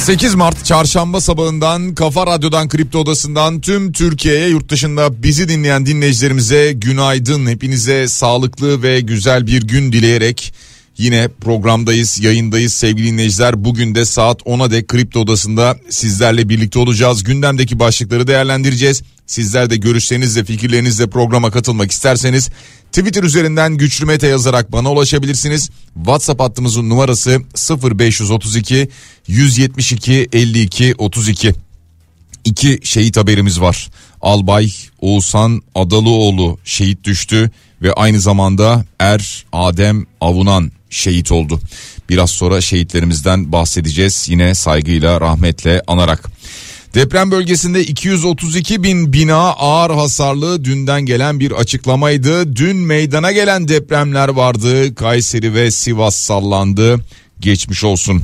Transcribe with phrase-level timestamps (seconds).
[0.00, 6.72] 8 Mart çarşamba sabahından Kafa Radyo'dan Kripto Odası'ndan tüm Türkiye'ye yurt dışında bizi dinleyen dinleyicilerimize
[6.72, 7.46] günaydın.
[7.46, 10.54] Hepinize sağlıklı ve güzel bir gün dileyerek
[11.00, 13.64] yine programdayız yayındayız sevgili dinleyiciler.
[13.64, 17.24] Bugün de saat 10'a dek Kripto Odası'nda sizlerle birlikte olacağız.
[17.24, 19.02] Gündemdeki başlıkları değerlendireceğiz.
[19.26, 22.50] Sizler de görüşlerinizle fikirlerinizle programa katılmak isterseniz
[22.92, 25.70] Twitter üzerinden Güçlü Mete yazarak bana ulaşabilirsiniz.
[25.94, 27.42] WhatsApp hattımızın numarası
[27.82, 28.88] 0532
[29.26, 31.54] 172 52 32.
[32.44, 33.88] İki şehit haberimiz var.
[34.20, 37.50] Albay Oğuzhan Adalıoğlu şehit düştü
[37.82, 41.60] ve aynı zamanda Er Adem Avunan şehit oldu.
[42.08, 46.30] Biraz sonra şehitlerimizden bahsedeceğiz yine saygıyla rahmetle anarak.
[46.94, 52.56] Deprem bölgesinde 232 bin bina ağır hasarlı dünden gelen bir açıklamaydı.
[52.56, 54.94] Dün meydana gelen depremler vardı.
[54.94, 57.00] Kayseri ve Sivas sallandı.
[57.40, 58.22] Geçmiş olsun.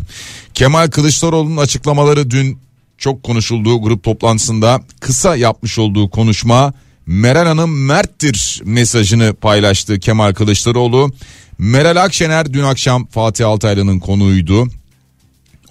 [0.55, 2.59] Kemal Kılıçdaroğlu'nun açıklamaları dün
[2.99, 6.73] çok konuşulduğu grup toplantısında kısa yapmış olduğu konuşma
[7.07, 11.13] Meral Hanım merttir mesajını paylaştı Kemal Kılıçdaroğlu.
[11.59, 14.69] Meral Akşener dün akşam Fatih Altaylı'nın konuydu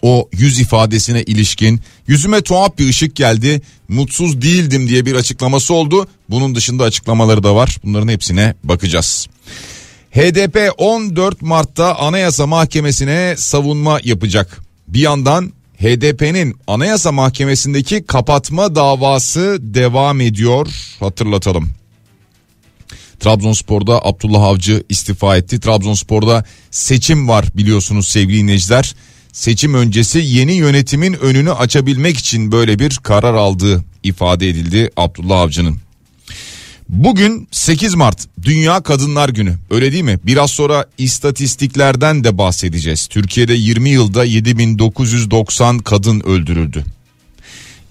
[0.01, 6.07] o yüz ifadesine ilişkin yüzüme tuhaf bir ışık geldi mutsuz değildim diye bir açıklaması oldu.
[6.29, 9.27] Bunun dışında açıklamaları da var bunların hepsine bakacağız.
[10.11, 14.59] HDP 14 Mart'ta Anayasa Mahkemesi'ne savunma yapacak.
[14.87, 20.67] Bir yandan HDP'nin Anayasa Mahkemesi'ndeki kapatma davası devam ediyor
[20.99, 21.69] hatırlatalım.
[23.19, 25.59] Trabzonspor'da Abdullah Avcı istifa etti.
[25.59, 28.95] Trabzonspor'da seçim var biliyorsunuz sevgili dinleyiciler
[29.35, 35.77] seçim öncesi yeni yönetimin önünü açabilmek için böyle bir karar aldığı ifade edildi Abdullah Avcı'nın.
[36.89, 40.19] Bugün 8 Mart Dünya Kadınlar Günü öyle değil mi?
[40.23, 43.07] Biraz sonra istatistiklerden de bahsedeceğiz.
[43.07, 46.85] Türkiye'de 20 yılda 7990 kadın öldürüldü.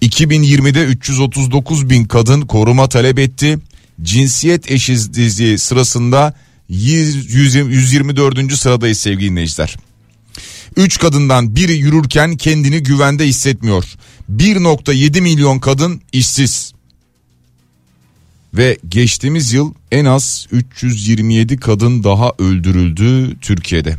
[0.01, 3.59] 2020'de 339 bin kadın koruma talep etti.
[4.01, 6.33] Cinsiyet eşitsizliği sırasında
[6.69, 8.53] 124.
[8.53, 9.75] sıradayız sevgili dinleyiciler.
[10.75, 13.85] 3 kadından biri yürürken kendini güvende hissetmiyor.
[14.31, 16.73] 1.7 milyon kadın işsiz.
[18.53, 23.95] Ve geçtiğimiz yıl en az 327 kadın daha öldürüldü Türkiye'de.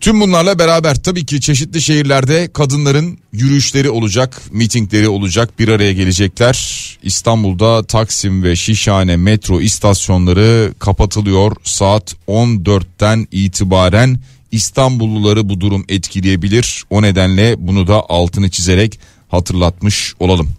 [0.00, 6.58] Tüm bunlarla beraber tabii ki çeşitli şehirlerde kadınların yürüyüşleri olacak, mitingleri olacak, bir araya gelecekler.
[7.02, 11.56] İstanbul'da Taksim ve Şişhane metro istasyonları kapatılıyor.
[11.64, 14.20] Saat 14'ten itibaren
[14.52, 16.84] İstanbulluları bu durum etkileyebilir.
[16.90, 20.50] O nedenle bunu da altını çizerek hatırlatmış olalım.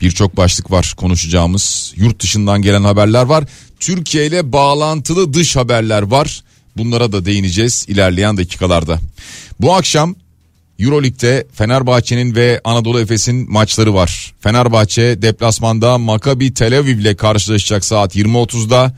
[0.00, 1.92] Birçok başlık var konuşacağımız.
[1.96, 3.44] Yurt dışından gelen haberler var.
[3.80, 6.42] Türkiye ile bağlantılı dış haberler var.
[6.76, 8.98] Bunlara da değineceğiz ilerleyen dakikalarda.
[9.60, 10.14] Bu akşam
[10.78, 14.34] Euroleague'de Fenerbahçe'nin ve Anadolu Efes'in maçları var.
[14.40, 18.92] Fenerbahçe deplasmanda Maccabi Tel Aviv ile karşılaşacak saat 20.30'da.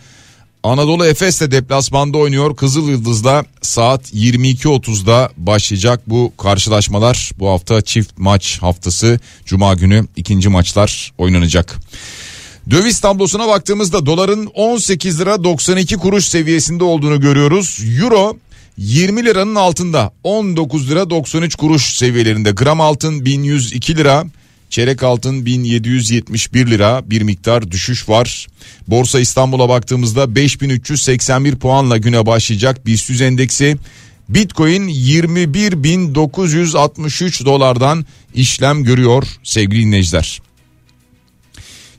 [0.62, 2.56] Anadolu Efes de deplasmanda oynuyor.
[2.56, 7.30] Kızıl Yıldız'da saat 22.30'da başlayacak bu karşılaşmalar.
[7.38, 9.20] Bu hafta çift maç haftası.
[9.44, 11.76] Cuma günü ikinci maçlar oynanacak.
[12.70, 17.80] Döviz tablosuna baktığımızda doların 18 lira 92 kuruş seviyesinde olduğunu görüyoruz.
[18.00, 18.36] Euro
[18.76, 22.50] 20 liranın altında 19 lira 93 kuruş seviyelerinde.
[22.50, 24.24] Gram altın 1102 lira.
[24.70, 28.46] Çeyrek altın 1771 lira bir miktar düşüş var.
[28.88, 33.76] Borsa İstanbul'a baktığımızda 5381 puanla güne başlayacak BIST endeksi.
[34.28, 40.47] Bitcoin 21.963 dolardan işlem görüyor sevgili dinleyiciler.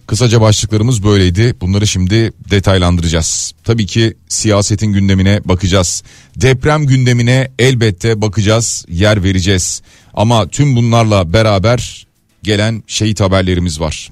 [0.09, 1.55] Kısaca başlıklarımız böyleydi.
[1.61, 3.53] Bunları şimdi detaylandıracağız.
[3.63, 6.03] Tabii ki siyasetin gündemine bakacağız.
[6.35, 9.81] Deprem gündemine elbette bakacağız, yer vereceğiz.
[10.13, 12.07] Ama tüm bunlarla beraber
[12.43, 14.09] gelen şehit haberlerimiz var.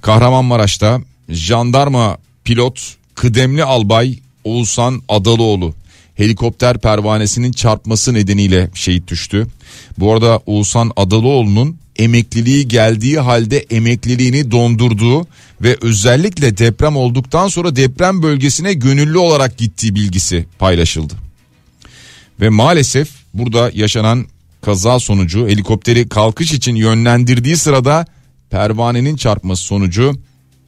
[0.00, 5.74] Kahramanmaraş'ta jandarma pilot kıdemli albay Oğuzhan Adalıoğlu
[6.14, 9.46] helikopter pervanesinin çarpması nedeniyle şehit düştü.
[9.98, 15.26] Bu arada Oğuzhan Adalıoğlu'nun emekliliği geldiği halde emekliliğini dondurduğu
[15.60, 21.14] ve özellikle deprem olduktan sonra deprem bölgesine gönüllü olarak gittiği bilgisi paylaşıldı.
[22.40, 24.26] Ve maalesef burada yaşanan
[24.62, 28.06] kaza sonucu helikopteri kalkış için yönlendirdiği sırada
[28.50, 30.12] pervanenin çarpması sonucu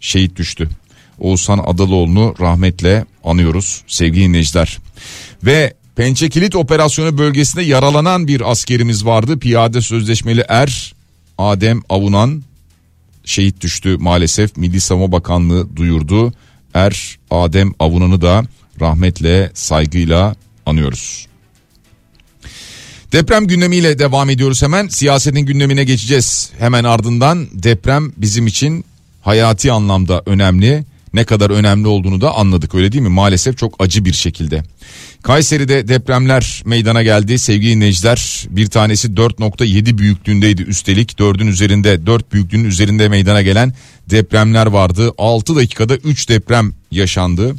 [0.01, 0.69] şehit düştü.
[1.19, 4.79] Oğuzhan Adalıoğlu'nu rahmetle anıyoruz sevgili dinleyiciler.
[5.45, 9.39] Ve Pençe Kilit Operasyonu bölgesinde yaralanan bir askerimiz vardı.
[9.39, 10.95] Piyade sözleşmeli er
[11.39, 12.43] Adem Avunan
[13.25, 14.57] şehit düştü maalesef.
[14.57, 16.33] Milli Savunma Bakanlığı duyurdu.
[16.75, 18.43] Er Adem Avunan'ı da
[18.81, 20.37] rahmetle saygıyla
[20.67, 21.27] anıyoruz.
[23.13, 24.89] Deprem gündemiyle devam ediyoruz hemen.
[24.89, 26.51] Siyasetin gündemine geçeceğiz.
[26.59, 28.85] Hemen ardından deprem bizim için
[29.23, 30.85] hayati anlamda önemli.
[31.19, 33.09] Ne kadar önemli olduğunu da anladık öyle değil mi?
[33.09, 34.63] Maalesef çok acı bir şekilde.
[35.23, 38.47] Kayseri'de depremler meydana geldi sevgili dinleyiciler.
[38.51, 43.73] Bir tanesi 4.7 büyüklüğündeydi üstelik 4'ün üzerinde 4 büyüklüğünün üzerinde meydana gelen
[44.11, 45.13] depremler vardı.
[45.19, 47.55] 6 dakikada 3 deprem yaşandı.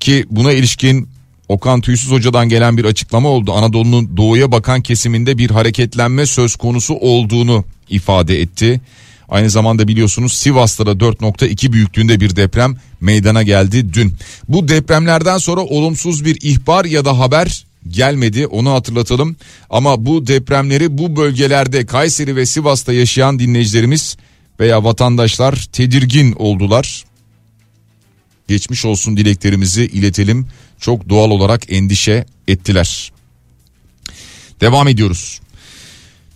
[0.00, 1.08] Ki buna ilişkin
[1.48, 3.52] Okan Tüysüz Hoca'dan gelen bir açıklama oldu.
[3.52, 8.80] Anadolu'nun doğuya bakan kesiminde bir hareketlenme söz konusu olduğunu ifade etti.
[9.32, 14.14] Aynı zamanda biliyorsunuz Sivas'ta da 4.2 büyüklüğünde bir deprem meydana geldi dün.
[14.48, 19.36] Bu depremlerden sonra olumsuz bir ihbar ya da haber gelmedi onu hatırlatalım.
[19.70, 24.16] Ama bu depremleri bu bölgelerde Kayseri ve Sivas'ta yaşayan dinleyicilerimiz
[24.60, 27.04] veya vatandaşlar tedirgin oldular.
[28.48, 30.46] Geçmiş olsun dileklerimizi iletelim.
[30.80, 33.12] Çok doğal olarak endişe ettiler.
[34.60, 35.40] Devam ediyoruz.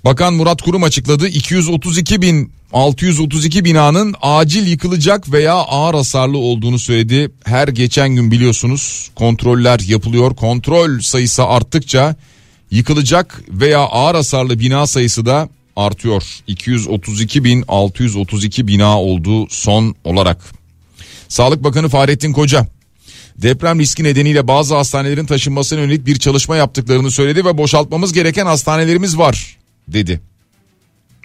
[0.04, 7.30] Bakan Murat Kurum açıkladı 232 bin 632 binanın acil yıkılacak veya ağır hasarlı olduğunu söyledi.
[7.44, 10.34] Her geçen gün biliyorsunuz kontroller yapılıyor.
[10.34, 12.16] Kontrol sayısı arttıkça
[12.70, 16.22] yıkılacak veya ağır hasarlı bina sayısı da artıyor.
[16.46, 20.44] 232 bin 632 bina oldu son olarak.
[21.28, 22.66] Sağlık Bakanı Fahrettin Koca
[23.38, 29.18] deprem riski nedeniyle bazı hastanelerin taşınmasına yönelik bir çalışma yaptıklarını söyledi ve boşaltmamız gereken hastanelerimiz
[29.18, 29.56] var
[29.88, 30.20] dedi.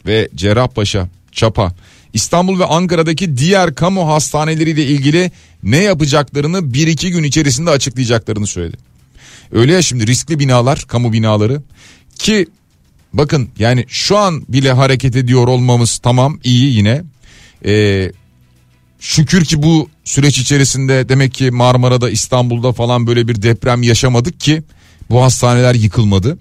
[0.06, 1.74] Ve Cerrahpaşa, Çapa,
[2.14, 5.32] İstanbul ve Ankara'daki diğer kamu hastaneleriyle ilgili
[5.64, 8.78] ne yapacaklarını bir iki gün içerisinde açıklayacaklarını söyledi.
[9.52, 11.62] Öyle ya şimdi riskli binalar, kamu binaları
[12.16, 12.48] ki
[13.14, 17.04] bakın yani şu an bile hareket ediyor olmamız tamam iyi yine.
[17.66, 18.12] Ee,
[19.00, 24.64] şükür ki bu süreç içerisinde demek ki Marmara'da İstanbul'da falan böyle bir deprem yaşamadık ki
[25.10, 26.38] bu hastaneler yıkılmadı.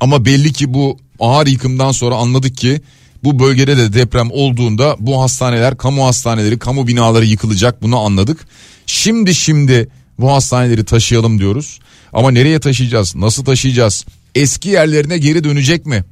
[0.00, 2.80] Ama belli ki bu ağır yıkımdan sonra anladık ki
[3.24, 8.46] bu bölgede de deprem olduğunda bu hastaneler, kamu hastaneleri, kamu binaları yıkılacak bunu anladık.
[8.86, 9.88] Şimdi şimdi
[10.18, 11.80] bu hastaneleri taşıyalım diyoruz.
[12.12, 13.16] Ama nereye taşıyacağız?
[13.16, 14.04] Nasıl taşıyacağız?
[14.34, 16.04] Eski yerlerine geri dönecek mi?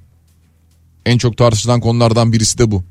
[1.06, 2.84] En çok tartışılan konulardan birisi de bu.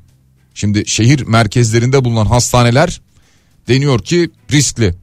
[0.53, 3.01] Şimdi şehir merkezlerinde bulunan hastaneler
[3.67, 4.95] deniyor ki riskli.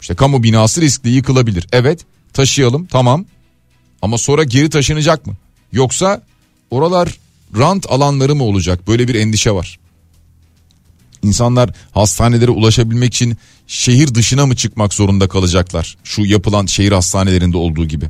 [0.00, 1.66] İşte kamu binası riskli yıkılabilir.
[1.72, 2.00] Evet
[2.32, 3.24] taşıyalım tamam
[4.02, 5.36] ama sonra geri taşınacak mı?
[5.72, 6.22] Yoksa
[6.70, 7.18] oralar
[7.58, 8.88] rant alanları mı olacak?
[8.88, 9.78] Böyle bir endişe var.
[11.22, 15.96] İnsanlar hastanelere ulaşabilmek için şehir dışına mı çıkmak zorunda kalacaklar?
[16.04, 18.06] Şu yapılan şehir hastanelerinde olduğu gibi.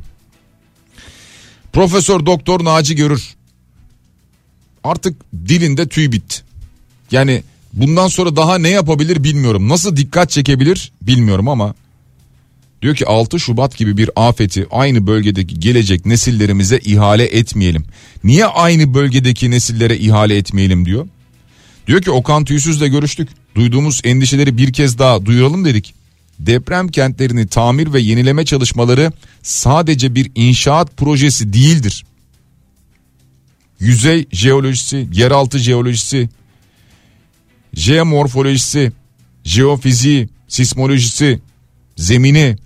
[1.73, 3.35] Profesör Doktor Naci Görür
[4.83, 6.41] artık dilinde tüy bitti.
[7.11, 7.43] Yani
[7.73, 9.69] bundan sonra daha ne yapabilir bilmiyorum.
[9.69, 11.75] Nasıl dikkat çekebilir bilmiyorum ama
[12.83, 17.85] diyor ki 6 Şubat gibi bir afeti aynı bölgedeki gelecek nesillerimize ihale etmeyelim.
[18.23, 21.07] Niye aynı bölgedeki nesillere ihale etmeyelim diyor.
[21.87, 23.29] Diyor ki Okan Tüysüz'le görüştük.
[23.55, 25.93] Duyduğumuz endişeleri bir kez daha duyuralım dedik.
[26.39, 29.11] Deprem kentlerini tamir ve yenileme çalışmaları
[29.43, 32.05] sadece bir inşaat projesi değildir.
[33.79, 36.29] Yüzey jeolojisi, yeraltı jeolojisi,
[37.73, 38.91] jeomorfolojisi,
[39.43, 41.39] jeofiziği, sismolojisi,
[41.97, 42.57] zemini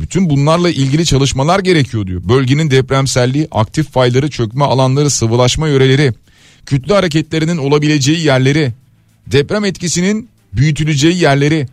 [0.00, 2.22] bütün bunlarla ilgili çalışmalar gerekiyor diyor.
[2.28, 6.12] Bölgenin depremselliği, aktif fayları, çökme alanları, sıvılaşma yöreleri,
[6.66, 8.72] kütle hareketlerinin olabileceği yerleri,
[9.26, 11.68] deprem etkisinin büyütüleceği yerleri,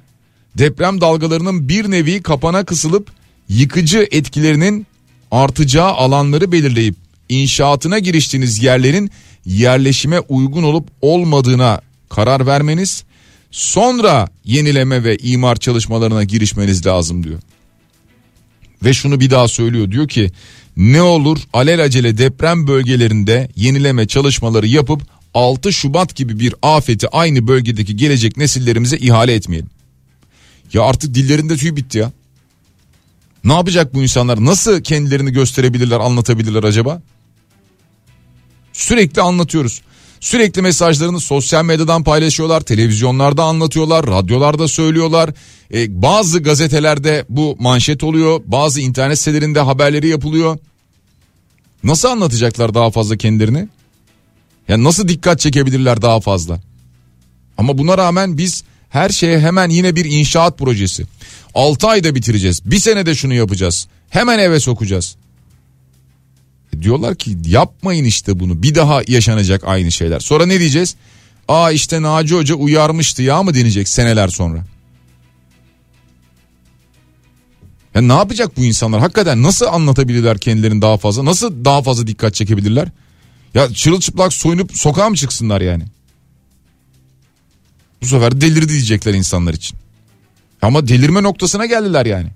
[0.58, 3.12] deprem dalgalarının bir nevi kapana kısılıp
[3.50, 4.88] yıkıcı etkilerinin
[5.32, 6.96] artacağı alanları belirleyip
[7.30, 9.12] inşaatına giriştiğiniz yerlerin
[9.46, 13.04] yerleşime uygun olup olmadığına karar vermeniz
[13.52, 17.40] sonra yenileme ve imar çalışmalarına girişmeniz lazım diyor.
[18.84, 20.32] Ve şunu bir daha söylüyor diyor ki
[20.78, 25.02] ne olur alelacele deprem bölgelerinde yenileme çalışmaları yapıp
[25.34, 29.70] 6 Şubat gibi bir afeti aynı bölgedeki gelecek nesillerimize ihale etmeyelim.
[30.74, 32.12] Ya artık dillerinde tüy bitti ya.
[33.44, 34.46] Ne yapacak bu insanlar?
[34.46, 37.02] Nasıl kendilerini gösterebilirler, anlatabilirler acaba?
[38.74, 39.82] Sürekli anlatıyoruz.
[40.20, 45.30] Sürekli mesajlarını sosyal medyadan paylaşıyorlar, televizyonlarda anlatıyorlar, radyolarda söylüyorlar.
[45.74, 50.58] Ee, bazı gazetelerde bu manşet oluyor, bazı internet sitelerinde haberleri yapılıyor.
[51.84, 53.68] Nasıl anlatacaklar daha fazla kendilerini?
[54.68, 56.60] Yani nasıl dikkat çekebilirler daha fazla?
[57.58, 61.06] Ama buna rağmen biz her şeye hemen yine bir inşaat projesi.
[61.56, 62.62] 6 ayda bitireceğiz.
[62.66, 63.88] Bir senede şunu yapacağız.
[64.10, 65.16] Hemen eve sokacağız.
[66.82, 68.64] Diyorlar ki yapmayın işte bunu.
[68.64, 70.20] Bir daha yaşanacak aynı şeyler.
[70.20, 70.96] Sonra ne diyeceğiz?
[71.48, 74.66] Aa işte Naci Hoca uyarmıştı ya mı denecek seneler sonra.
[77.96, 79.02] Ya ne yapacak bu insanlar?
[79.02, 81.26] Hakikaten nasıl anlatabilirler kendilerini daha fazla?
[81.26, 82.88] Nasıl daha fazla dikkat çekebilirler?
[83.54, 85.84] Ya çırılçıplak soyunup sokağa mı çıksınlar yani?
[88.02, 89.78] Bu sefer delirdi diyecekler insanlar için.
[90.62, 92.28] Ama delirme noktasına geldiler yani.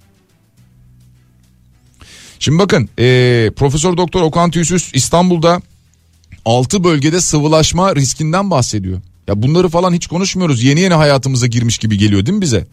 [2.39, 5.61] Şimdi bakın ee, Profesör Doktor Okan Tüysüz İstanbul'da
[6.45, 9.01] 6 bölgede sıvılaşma riskinden bahsediyor.
[9.27, 10.63] Ya bunları falan hiç konuşmuyoruz.
[10.63, 12.67] Yeni yeni hayatımıza girmiş gibi geliyor değil mi bize?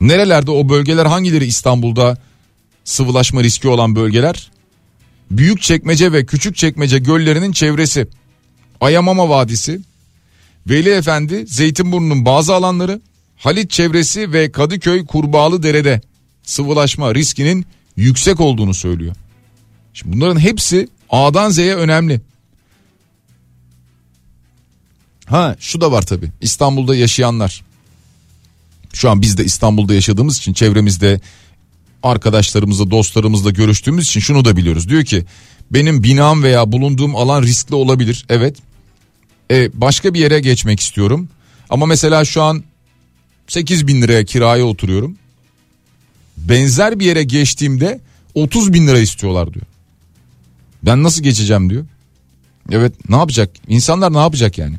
[0.00, 2.18] Nerelerde o bölgeler hangileri İstanbul'da
[2.84, 4.50] sıvılaşma riski olan bölgeler?
[5.30, 8.08] Büyük çekmece ve küçük çekmece göllerinin çevresi.
[8.80, 9.80] Ayamama Vadisi,
[10.66, 13.00] Veli Efendi, Zeytinburnu'nun bazı alanları,
[13.36, 16.00] Halit çevresi ve Kadıköy Kurbağalı Dere'de
[16.42, 17.66] sıvılaşma riskinin
[17.96, 19.14] yüksek olduğunu söylüyor.
[19.92, 22.20] Şimdi bunların hepsi A'dan Z'ye önemli.
[25.26, 27.62] Ha şu da var tabi İstanbul'da yaşayanlar.
[28.92, 31.20] Şu an biz de İstanbul'da yaşadığımız için çevremizde
[32.02, 34.88] arkadaşlarımızla dostlarımızla görüştüğümüz için şunu da biliyoruz.
[34.88, 35.24] Diyor ki
[35.70, 38.26] benim binam veya bulunduğum alan riskli olabilir.
[38.28, 38.56] Evet.
[39.50, 41.28] E, başka bir yere geçmek istiyorum.
[41.70, 42.64] Ama mesela şu an
[43.48, 45.16] 8 bin liraya kiraya oturuyorum.
[46.48, 48.00] Benzer bir yere geçtiğimde
[48.34, 49.66] 30 bin lira istiyorlar diyor.
[50.82, 51.86] Ben nasıl geçeceğim diyor.
[52.70, 53.50] Evet ne yapacak?
[53.68, 54.76] İnsanlar ne yapacak yani?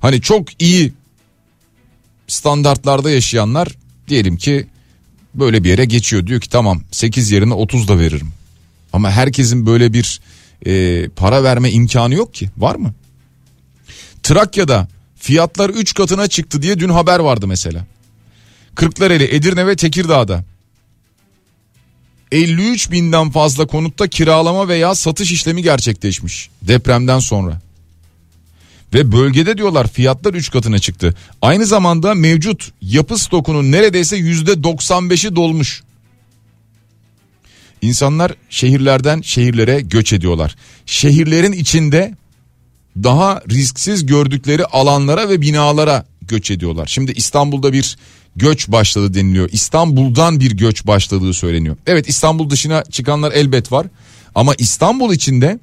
[0.00, 0.92] Hani çok iyi
[2.28, 3.68] standartlarda yaşayanlar
[4.08, 4.66] diyelim ki
[5.34, 6.26] böyle bir yere geçiyor.
[6.26, 8.32] Diyor ki tamam 8 yerine 30 da veririm.
[8.92, 10.20] Ama herkesin böyle bir
[10.66, 12.50] e, para verme imkanı yok ki.
[12.58, 12.94] Var mı?
[14.22, 17.86] Trakya'da fiyatlar 3 katına çıktı diye dün haber vardı mesela.
[18.80, 20.44] Kırklareli, Edirne ve Tekirdağ'da
[22.32, 27.60] 53 binden fazla konutta kiralama veya satış işlemi gerçekleşmiş depremden sonra.
[28.94, 31.14] Ve bölgede diyorlar fiyatlar 3 katına çıktı.
[31.42, 35.82] Aynı zamanda mevcut yapı stokunun neredeyse %95'i dolmuş.
[37.82, 40.56] İnsanlar şehirlerden şehirlere göç ediyorlar.
[40.86, 42.14] Şehirlerin içinde
[42.96, 46.86] daha risksiz gördükleri alanlara ve binalara göç ediyorlar.
[46.86, 47.96] Şimdi İstanbul'da bir
[48.36, 49.48] göç başladı deniliyor.
[49.52, 51.76] İstanbul'dan bir göç başladığı söyleniyor.
[51.86, 53.86] Evet İstanbul dışına çıkanlar elbet var.
[54.34, 55.58] Ama İstanbul içinde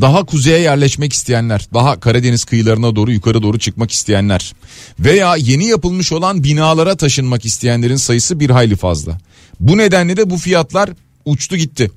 [0.00, 4.52] daha kuzeye yerleşmek isteyenler, daha Karadeniz kıyılarına doğru yukarı doğru çıkmak isteyenler
[5.00, 9.18] veya yeni yapılmış olan binalara taşınmak isteyenlerin sayısı bir hayli fazla.
[9.60, 10.90] Bu nedenle de bu fiyatlar
[11.24, 11.90] uçtu gitti.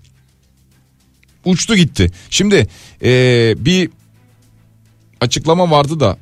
[1.45, 2.11] Uçtu gitti.
[2.29, 2.67] Şimdi
[3.03, 3.89] ee, bir
[5.21, 6.17] açıklama vardı da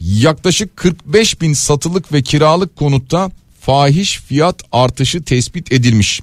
[0.00, 6.20] yaklaşık 45 bin satılık ve kiralık konutta fahiş fiyat artışı tespit edilmiş.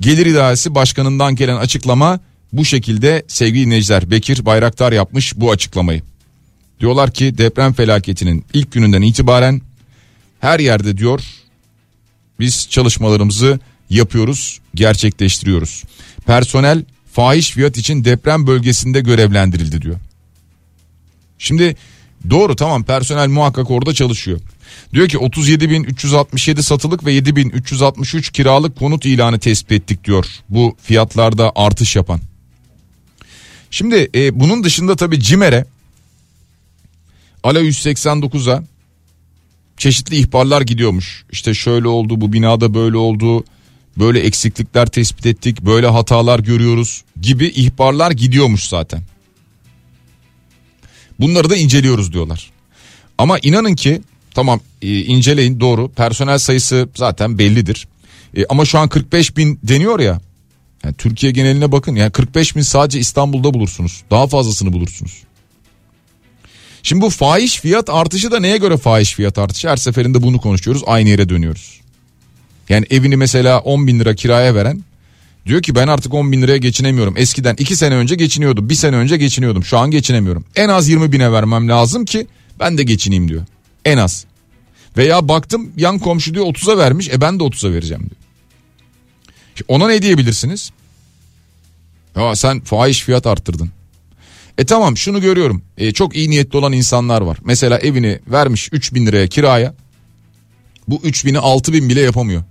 [0.00, 2.20] Gelir İdaresi Başkanı'ndan gelen açıklama
[2.52, 6.02] bu şekilde sevgili dinleyiciler Bekir Bayraktar yapmış bu açıklamayı.
[6.80, 9.60] Diyorlar ki deprem felaketinin ilk gününden itibaren
[10.40, 11.20] her yerde diyor
[12.40, 13.60] biz çalışmalarımızı
[13.90, 15.82] yapıyoruz, gerçekleştiriyoruz.
[16.26, 19.96] Personel fahiş fiyat için deprem bölgesinde görevlendirildi diyor.
[21.38, 21.76] Şimdi
[22.30, 24.40] doğru tamam personel muhakkak orada çalışıyor.
[24.94, 31.96] Diyor ki 37.367 satılık ve 7.363 kiralık konut ilanı tespit ettik diyor bu fiyatlarda artış
[31.96, 32.20] yapan.
[33.70, 35.64] Şimdi e, bunun dışında tabii CİMER'e
[37.44, 38.64] Ala 189'a
[39.76, 41.24] çeşitli ihbarlar gidiyormuş.
[41.32, 43.44] İşte şöyle oldu bu binada böyle oldu
[43.98, 49.02] böyle eksiklikler tespit ettik böyle hatalar görüyoruz gibi ihbarlar gidiyormuş zaten.
[51.22, 52.50] Bunları da inceliyoruz diyorlar.
[53.18, 54.00] Ama inanın ki
[54.34, 57.88] tamam e, inceleyin doğru personel sayısı zaten bellidir.
[58.36, 60.20] E, ama şu an 45 bin deniyor ya
[60.84, 64.02] yani Türkiye geneline bakın yani 45 bin sadece İstanbul'da bulursunuz.
[64.10, 65.22] Daha fazlasını bulursunuz.
[66.82, 69.68] Şimdi bu fahiş fiyat artışı da neye göre fahiş fiyat artışı?
[69.68, 71.80] Her seferinde bunu konuşuyoruz aynı yere dönüyoruz.
[72.68, 74.84] Yani evini mesela 10 bin lira kiraya veren
[75.46, 77.14] diyor ki ben artık 10 bin liraya geçinemiyorum.
[77.16, 80.44] Eskiden 2 sene önce geçiniyordum 1 sene önce geçiniyordum şu an geçinemiyorum.
[80.56, 82.26] En az 20 bine vermem lazım ki
[82.60, 83.42] ben de geçineyim diyor.
[83.84, 84.24] En az.
[84.96, 88.22] Veya baktım yan komşu diyor 30'a vermiş e ben de 30'a vereceğim diyor.
[89.68, 90.70] Ona ne diyebilirsiniz?
[92.16, 93.70] Ya sen fahiş fiyat arttırdın.
[94.58, 95.62] E tamam şunu görüyorum.
[95.78, 97.38] E, çok iyi niyetli olan insanlar var.
[97.44, 99.74] Mesela evini vermiş 3000 liraya kiraya.
[100.88, 102.42] Bu 3000'i 6000 bile yapamıyor.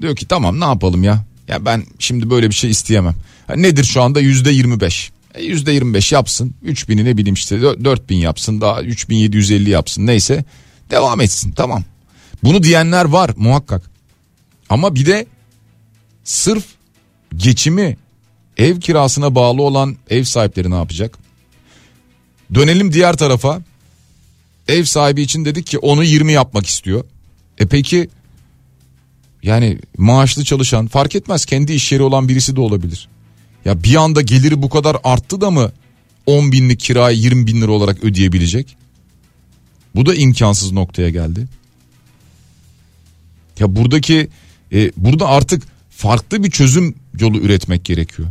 [0.00, 1.24] Diyor ki tamam ne yapalım ya.
[1.48, 3.14] Ya ben şimdi böyle bir şey isteyemem.
[3.56, 5.10] Nedir şu anda yüzde 25.
[5.34, 6.54] E, yüzde 25 yapsın.
[6.64, 8.60] 3000'i ne bileyim işte 4000 yapsın.
[8.60, 10.44] Daha 3750 yapsın neyse.
[10.90, 11.84] Devam etsin tamam.
[12.44, 13.90] Bunu diyenler var muhakkak.
[14.68, 15.26] Ama bir de
[16.24, 16.64] sırf
[17.36, 17.96] geçimi
[18.56, 21.18] ev kirasına bağlı olan ev sahipleri ne yapacak?
[22.54, 23.60] Dönelim diğer tarafa.
[24.68, 27.04] Ev sahibi için dedik ki onu 20 yapmak istiyor.
[27.58, 28.08] E peki
[29.46, 33.08] yani maaşlı çalışan fark etmez kendi iş yeri olan birisi de olabilir.
[33.64, 35.72] Ya bir anda geliri bu kadar arttı da mı
[36.26, 38.76] 10 binlik kirayı 20 bin lira olarak ödeyebilecek?
[39.94, 41.46] Bu da imkansız noktaya geldi.
[43.58, 44.28] Ya buradaki
[44.72, 48.28] e, burada artık farklı bir çözüm yolu üretmek gerekiyor.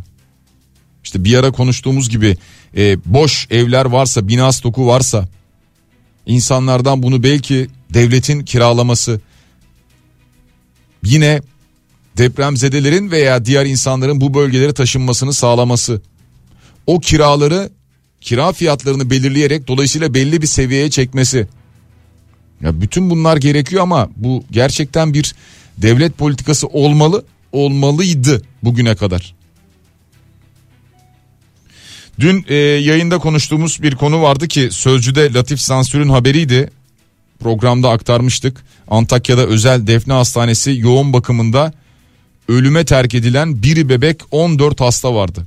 [1.03, 2.37] İşte bir ara konuştuğumuz gibi
[2.77, 5.27] e, boş evler varsa bina stoku varsa
[6.25, 9.21] insanlardan bunu belki devletin kiralaması
[11.05, 11.41] yine
[12.17, 16.01] depremzedelerin veya diğer insanların bu bölgelere taşınmasını sağlaması
[16.87, 17.69] o kiraları
[18.21, 21.47] kira fiyatlarını belirleyerek dolayısıyla belli bir seviyeye çekmesi
[22.61, 25.35] ya bütün bunlar gerekiyor ama bu gerçekten bir
[25.77, 29.35] devlet politikası olmalı olmalıydı bugüne kadar.
[32.19, 36.69] Dün e, yayında konuştuğumuz bir konu vardı ki Sözcü'de Latif Sansür'ün haberiydi.
[37.39, 38.65] Programda aktarmıştık.
[38.87, 41.73] Antakya'da özel defne hastanesi yoğun bakımında
[42.47, 45.45] ölüme terk edilen bir bebek 14 hasta vardı.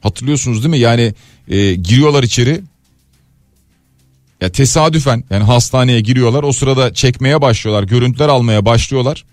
[0.00, 0.78] Hatırlıyorsunuz değil mi?
[0.78, 1.14] Yani
[1.48, 2.60] e, giriyorlar içeri.
[4.40, 6.42] Ya tesadüfen yani hastaneye giriyorlar.
[6.42, 7.84] O sırada çekmeye başlıyorlar.
[7.84, 9.24] Görüntüler almaya başlıyorlar.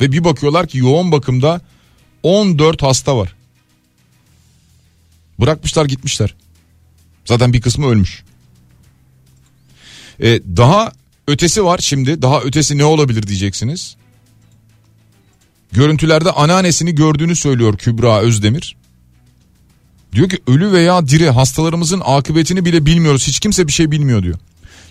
[0.00, 1.60] Ve bir bakıyorlar ki yoğun bakımda
[2.22, 3.34] 14 hasta var.
[5.40, 6.34] Bırakmışlar gitmişler.
[7.24, 8.24] Zaten bir kısmı ölmüş.
[10.22, 10.92] Ee, daha
[11.26, 12.22] ötesi var şimdi.
[12.22, 13.96] Daha ötesi ne olabilir diyeceksiniz.
[15.72, 18.76] Görüntülerde anneannesini gördüğünü söylüyor Kübra Özdemir.
[20.12, 23.28] Diyor ki ölü veya diri hastalarımızın akıbetini bile bilmiyoruz.
[23.28, 24.38] Hiç kimse bir şey bilmiyor diyor.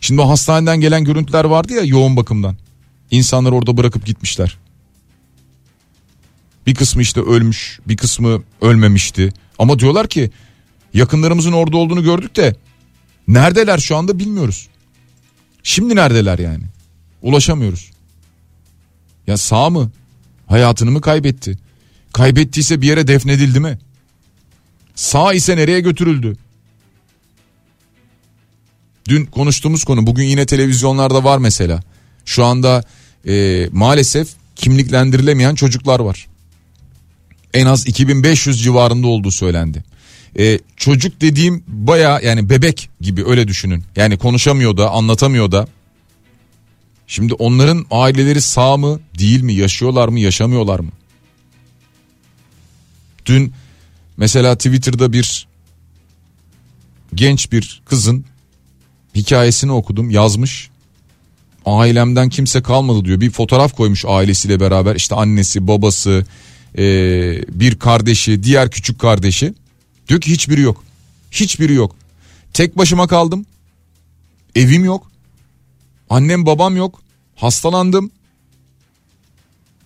[0.02, 2.56] Şimdi o hastaneden gelen görüntüler vardı ya yoğun bakımdan.
[3.12, 4.58] İnsanlar orada bırakıp gitmişler.
[6.68, 9.34] Bir kısmı işte ölmüş, bir kısmı ölmemişti.
[9.60, 10.32] Ama diyorlar ki
[10.94, 12.56] yakınlarımızın orada olduğunu gördük de
[13.28, 14.68] neredeler şu anda bilmiyoruz.
[15.68, 16.64] Şimdi neredeler yani?
[17.22, 17.92] Ulaşamıyoruz.
[19.28, 19.92] Ya sağ mı?
[20.48, 21.58] Hayatını mı kaybetti?
[22.14, 23.80] Kaybettiyse bir yere defnedildi mi?
[24.96, 26.38] Sağ ise nereye götürüldü?
[29.10, 31.84] Dün konuştuğumuz konu bugün yine televizyonlarda var mesela.
[32.26, 32.84] Şu anda
[33.28, 36.28] e, maalesef kimliklendirilemeyen çocuklar var.
[37.54, 39.84] En az 2500 civarında olduğu söylendi.
[40.38, 43.84] E, çocuk dediğim baya yani bebek gibi öyle düşünün.
[43.96, 45.68] Yani konuşamıyor da anlatamıyor da.
[47.08, 50.92] Şimdi onların aileleri sağ mı değil mi yaşıyorlar mı yaşamıyorlar mı?
[53.26, 53.54] Dün
[54.18, 55.48] mesela Twitter'da bir
[57.14, 58.26] genç bir kızın
[59.16, 60.70] hikayesini okudum yazmış.
[61.66, 63.22] Ailemden kimse kalmadı diyor.
[63.22, 66.26] Bir fotoğraf koymuş ailesiyle beraber işte annesi babası
[66.78, 66.84] e,
[67.60, 69.54] bir kardeşi diğer küçük kardeşi.
[70.08, 70.84] Diyor ki hiçbiri yok.
[71.32, 71.96] Hiçbiri yok.
[72.54, 73.46] Tek başıma kaldım.
[74.56, 75.12] Evim yok.
[76.10, 77.02] Annem babam yok.
[77.36, 78.12] Hastalandım.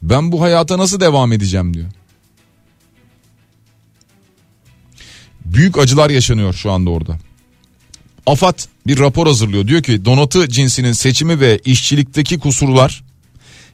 [0.01, 1.91] Ben bu hayata nasıl devam edeceğim diyor.
[5.45, 7.19] Büyük acılar yaşanıyor şu anda orada.
[8.25, 9.67] AFAD bir rapor hazırlıyor.
[9.67, 13.03] Diyor ki donatı cinsinin seçimi ve işçilikteki kusurlar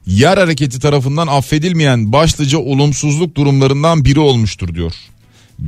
[0.06, 4.94] yer hareketi tarafından affedilmeyen başlıca olumsuzluk durumlarından biri olmuştur diyor.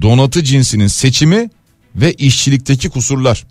[0.01, 1.49] Donatı cinsinin seçimi
[1.95, 3.45] ve işçilikteki kusurlar.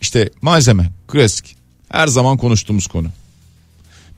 [0.00, 1.56] İşte malzeme klasik
[1.88, 3.08] her zaman konuştuğumuz konu.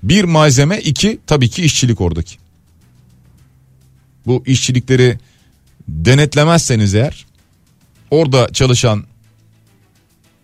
[0.03, 2.37] Bir malzeme iki tabii ki işçilik oradaki.
[4.27, 5.18] Bu işçilikleri
[5.88, 7.27] denetlemezseniz eğer
[8.11, 9.05] orada çalışan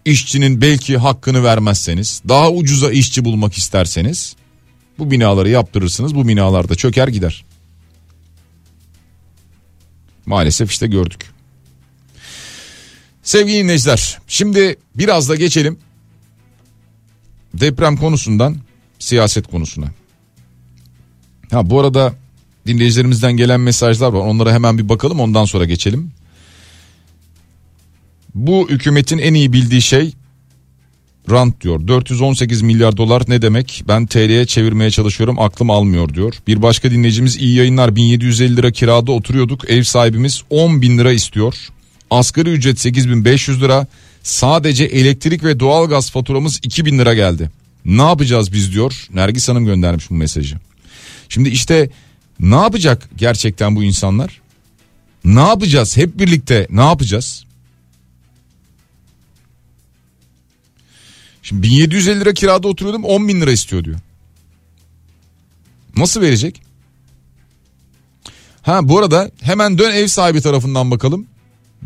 [0.05, 4.37] işçinin belki hakkını vermezseniz daha ucuza işçi bulmak isterseniz
[4.99, 7.45] bu binaları yaptırırsınız bu binalarda çöker gider.
[10.27, 11.21] Maalesef işte gördük.
[13.23, 15.79] Sevgili dinleyiciler şimdi biraz da geçelim
[17.55, 18.57] deprem konusundan
[18.99, 19.87] siyaset konusuna.
[21.51, 22.15] Ha bu arada
[22.67, 24.21] dinleyicilerimizden gelen mesajlar var.
[24.21, 26.13] Onlara hemen bir bakalım ondan sonra geçelim.
[28.35, 30.15] Bu hükümetin en iyi bildiği şey
[31.31, 31.89] rant diyor.
[31.89, 33.85] 418 milyar dolar ne demek?
[33.89, 36.35] Ben TL'ye çevirmeye çalışıyorum aklım almıyor diyor.
[36.47, 39.71] Bir başka dinleyicimiz iyi yayınlar 1750 lira kirada oturuyorduk.
[39.71, 41.55] Ev sahibimiz 10 bin lira istiyor.
[42.11, 43.87] Asgari ücret 8500 lira.
[44.23, 47.51] Sadece elektrik ve doğalgaz faturamız 2000 lira geldi.
[47.85, 49.07] Ne yapacağız biz diyor.
[49.15, 50.57] Nergis Hanım göndermiş bu mesajı.
[51.29, 51.91] Şimdi işte
[52.41, 54.41] ne yapacak gerçekten bu insanlar?
[55.25, 57.45] Ne yapacağız hep birlikte ne yapacağız?
[61.49, 63.99] Şimdi 1750 lira kirada oturuyordum 10 bin lira istiyor diyor.
[65.97, 66.63] Nasıl verecek?
[68.63, 71.27] Ha bu arada hemen dön ev sahibi tarafından bakalım.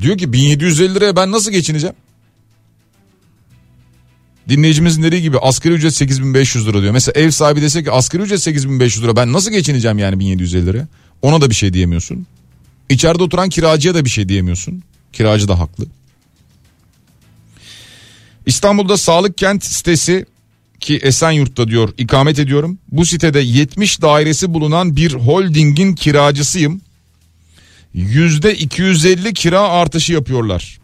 [0.01, 1.97] Diyor ki 1750 liraya ben nasıl geçineceğim?
[4.49, 6.93] Dinleyicimizin dediği gibi asgari ücret 8500 lira diyor.
[6.93, 10.89] Mesela ev sahibi dese ki asgari ücret 8500 lira ben nasıl geçineceğim yani 1750 liraya?
[11.23, 12.27] Ona da bir şey diyemiyorsun.
[12.89, 14.83] İçeride oturan kiracıya da bir şey diyemiyorsun.
[15.13, 15.87] Kiracı da haklı.
[18.51, 20.27] İstanbul'da Sağlık Kent sitesi
[20.81, 22.79] ki Esenyurt'ta diyor ikamet ediyorum.
[22.89, 26.81] Bu sitede 70 dairesi bulunan bir holdingin kiracısıyım.
[27.95, 30.81] Yüzde 250 kira artışı yapıyorlar.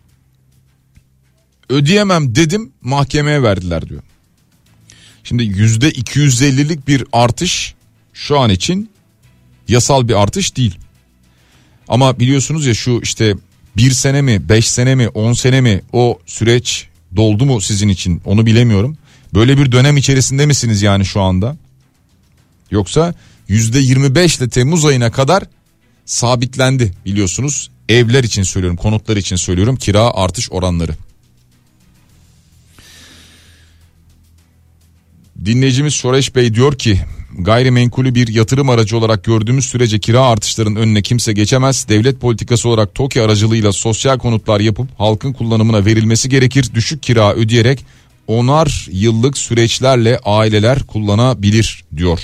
[1.68, 4.02] Ödeyemem dedim mahkemeye verdiler diyor.
[5.24, 7.74] Şimdi yüzde 250'lik bir artış
[8.12, 8.90] şu an için
[9.68, 10.78] yasal bir artış değil.
[11.88, 13.34] Ama biliyorsunuz ya şu işte
[13.76, 18.22] bir sene mi beş sene mi on sene mi o süreç doldu mu sizin için
[18.24, 18.96] onu bilemiyorum.
[19.34, 21.56] Böyle bir dönem içerisinde misiniz yani şu anda?
[22.70, 23.14] Yoksa
[23.48, 25.44] yüzde 25 ile Temmuz ayına kadar
[26.04, 27.70] sabitlendi biliyorsunuz.
[27.88, 30.92] Evler için söylüyorum konutlar için söylüyorum kira artış oranları.
[35.44, 37.00] Dinleyicimiz Şoreş Bey diyor ki
[37.38, 41.88] gayrimenkulü bir yatırım aracı olarak gördüğümüz sürece kira artışlarının önüne kimse geçemez.
[41.88, 46.70] Devlet politikası olarak TOKİ aracılığıyla sosyal konutlar yapıp halkın kullanımına verilmesi gerekir.
[46.74, 47.84] Düşük kira ödeyerek
[48.26, 52.20] onar yıllık süreçlerle aileler kullanabilir diyor.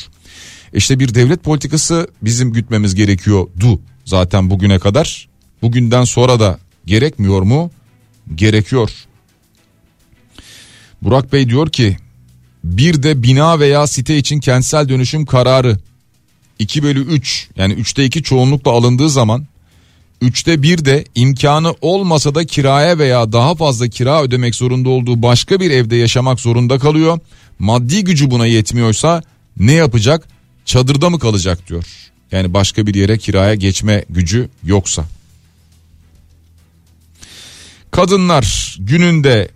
[0.73, 5.29] İşte bir devlet politikası bizim gütmemiz gerekiyordu zaten bugüne kadar.
[5.63, 7.71] Bugünden sonra da gerekmiyor mu?
[8.35, 8.91] Gerekiyor.
[11.03, 11.97] Burak Bey diyor ki
[12.65, 15.79] bir de bina veya site için kentsel dönüşüm kararı
[16.59, 19.47] 2 bölü 3 yani 3'te 2 çoğunlukla alındığı zaman
[20.23, 25.61] 3'te 1 de imkanı olmasa da kiraya veya daha fazla kira ödemek zorunda olduğu başka
[25.61, 27.19] bir evde yaşamak zorunda kalıyor.
[27.59, 29.23] Maddi gücü buna yetmiyorsa
[29.57, 30.29] ne yapacak?
[30.65, 31.85] Çadırda mı kalacak diyor.
[32.33, 35.05] Yani başka bir yere kiraya geçme gücü yoksa.
[37.91, 39.49] Kadınlar gününde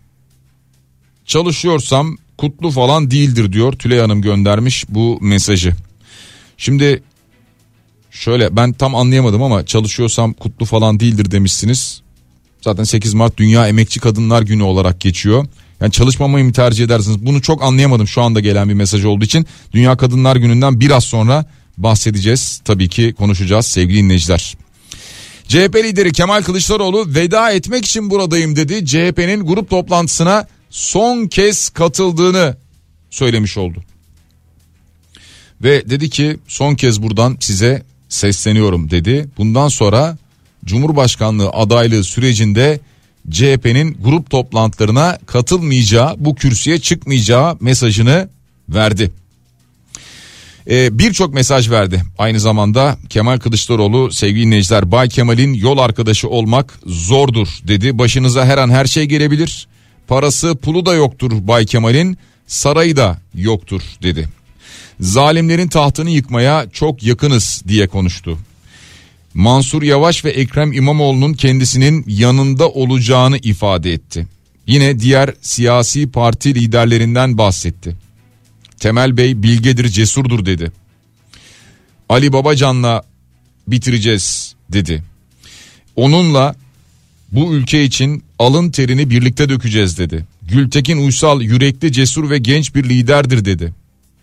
[1.26, 5.72] çalışıyorsam kutlu falan değildir diyor Tülay Hanım göndermiş bu mesajı.
[6.56, 7.02] Şimdi
[8.10, 12.00] şöyle ben tam anlayamadım ama çalışıyorsam kutlu falan değildir demişsiniz.
[12.60, 15.46] Zaten 8 Mart Dünya Emekçi Kadınlar Günü olarak geçiyor.
[15.80, 17.26] Yani çalışmamayı mı tercih edersiniz?
[17.26, 19.46] Bunu çok anlayamadım şu anda gelen bir mesaj olduğu için.
[19.72, 21.44] Dünya Kadınlar Günü'nden biraz sonra
[21.78, 22.60] bahsedeceğiz.
[22.64, 24.56] Tabii ki konuşacağız sevgili dinleyiciler.
[25.48, 28.86] CHP lideri Kemal Kılıçdaroğlu veda etmek için buradayım dedi.
[28.86, 32.56] CHP'nin grup toplantısına son kez katıldığını
[33.10, 33.82] söylemiş oldu.
[35.62, 39.28] Ve dedi ki son kez buradan size sesleniyorum dedi.
[39.38, 40.18] Bundan sonra
[40.64, 42.80] Cumhurbaşkanlığı adaylığı sürecinde
[43.30, 48.28] CHP'nin grup toplantılarına katılmayacağı, bu kürsüye çıkmayacağı mesajını
[48.68, 49.12] verdi.
[50.70, 52.02] Ee, Birçok mesaj verdi.
[52.18, 57.98] Aynı zamanda Kemal Kılıçdaroğlu sevgili dinleyiciler Bay Kemal'in yol arkadaşı olmak zordur dedi.
[57.98, 59.68] Başınıza her an her şey gelebilir.
[60.08, 64.28] Parası pulu da yoktur Bay Kemal'in sarayı da yoktur dedi.
[65.00, 68.38] Zalimlerin tahtını yıkmaya çok yakınız diye konuştu.
[69.34, 74.26] Mansur Yavaş ve Ekrem İmamoğlu'nun kendisinin yanında olacağını ifade etti.
[74.66, 77.96] Yine diğer siyasi parti liderlerinden bahsetti.
[78.80, 80.72] Temel Bey bilgedir cesurdur dedi.
[82.08, 83.02] Ali Babacan'la
[83.68, 85.02] bitireceğiz dedi.
[85.96, 86.54] Onunla
[87.36, 90.26] bu ülke için alın terini birlikte dökeceğiz dedi.
[90.42, 93.72] Gültekin Uysal yürekli cesur ve genç bir liderdir dedi.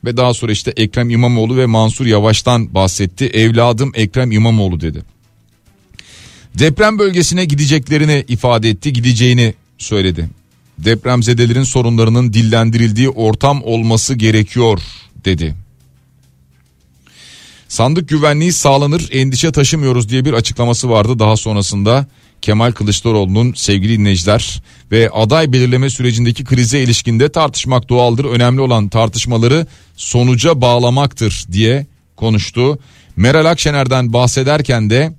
[0.06, 3.26] Ve daha sonra işte Ekrem İmamoğlu ve Mansur Yavaş'tan bahsetti.
[3.26, 5.02] Evladım Ekrem İmamoğlu dedi.
[6.60, 10.30] Deprem bölgesine gideceklerini ifade etti, gideceğini söyledi.
[10.78, 14.82] Depremzedelerin sorunlarının dillendirildiği ortam olması gerekiyor
[15.26, 15.56] dedi.
[17.68, 21.20] Sandık güvenliği sağlanır, endişe taşımıyoruz diye bir açıklaması vardı.
[21.20, 22.08] Daha sonrasında
[22.44, 28.26] Kemal Kılıçdaroğlu'nun sevgili dinleyiciler ve aday belirleme sürecindeki krize ilişkinde tartışmak doğaldır.
[28.26, 32.80] Önemli olan tartışmaları sonuca bağlamaktır diye konuştu.
[33.16, 35.14] Meral Akşener'den bahsederken de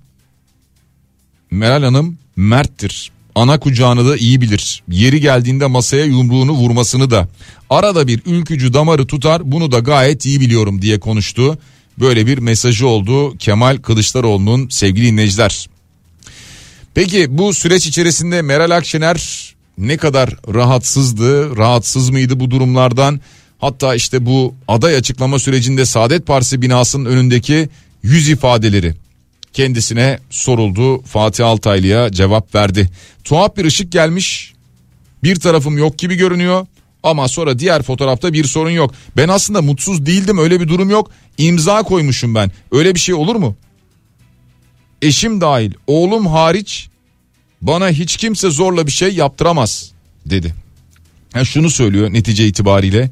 [1.51, 3.11] Meral Hanım merttir.
[3.35, 4.83] ana kucağını da iyi bilir.
[4.89, 7.29] Yeri geldiğinde masaya yumruğunu vurmasını da.
[7.71, 11.59] Arada bir ülkücü damarı tutar bunu da gayet iyi biliyorum diye konuştu.
[11.99, 15.74] Böyle bir mesajı oldu Kemal Kılıçdaroğlu'nun sevgili dinleyiciler.
[16.95, 23.21] Peki bu süreç içerisinde Meral Akşener ne kadar rahatsızdı, rahatsız mıydı bu durumlardan?
[23.59, 27.69] Hatta işte bu aday açıklama sürecinde Saadet Partisi binasının önündeki
[28.03, 28.95] yüz ifadeleri
[29.53, 31.03] kendisine soruldu.
[31.03, 32.91] Fatih Altaylı'ya cevap verdi.
[33.25, 34.55] Tuhaf bir ışık gelmiş.
[35.23, 36.67] Bir tarafım yok gibi görünüyor.
[37.03, 38.95] Ama sonra diğer fotoğrafta bir sorun yok.
[39.17, 41.11] Ben aslında mutsuz değildim öyle bir durum yok.
[41.39, 42.51] İmza koymuşum ben.
[42.73, 43.57] Öyle bir şey olur mu?
[45.05, 46.89] Eşim dahil oğlum hariç
[47.63, 49.93] bana hiç kimse zorla bir şey yaptıramaz
[50.27, 50.55] dedi.
[51.35, 53.11] Yani şunu söylüyor netice itibariyle.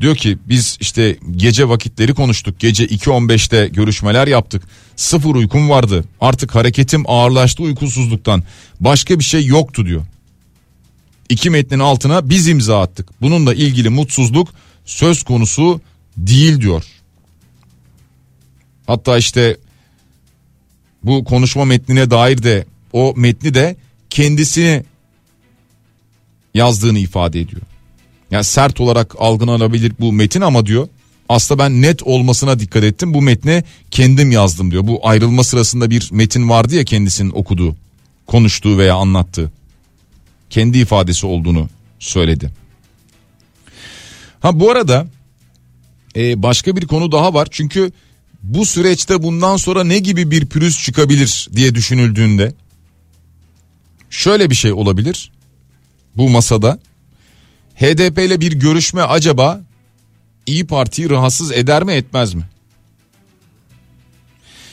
[0.00, 2.60] Diyor ki biz işte gece vakitleri konuştuk.
[2.60, 4.62] Gece 2.15'te görüşmeler yaptık.
[4.96, 6.04] Sıfır uykum vardı.
[6.20, 8.42] Artık hareketim ağırlaştı uykusuzluktan.
[8.80, 10.02] Başka bir şey yoktu diyor.
[11.28, 13.20] İki metnin altına biz imza attık.
[13.20, 14.48] Bununla ilgili mutsuzluk
[14.84, 15.80] söz konusu
[16.16, 16.84] değil diyor.
[18.86, 19.56] Hatta işte
[21.04, 23.76] bu konuşma metnine dair de o metni de
[24.10, 24.84] kendisini
[26.54, 27.62] yazdığını ifade ediyor.
[28.30, 30.88] Yani sert olarak algılanabilir bu metin ama diyor
[31.30, 33.14] aslında ben net olmasına dikkat ettim.
[33.14, 34.86] Bu metne kendim yazdım diyor.
[34.86, 37.76] Bu ayrılma sırasında bir metin vardı ya kendisinin okuduğu,
[38.26, 39.52] konuştuğu veya anlattığı.
[40.50, 42.50] Kendi ifadesi olduğunu söyledi.
[44.40, 45.06] Ha bu arada
[46.16, 47.48] e, başka bir konu daha var.
[47.50, 47.92] Çünkü
[48.42, 52.54] bu süreçte bundan sonra ne gibi bir pürüz çıkabilir diye düşünüldüğünde
[54.10, 55.32] şöyle bir şey olabilir.
[56.16, 56.78] Bu masada
[57.74, 59.60] HDP ile bir görüşme acaba
[60.46, 62.42] İyi Parti'yi rahatsız eder mi etmez mi?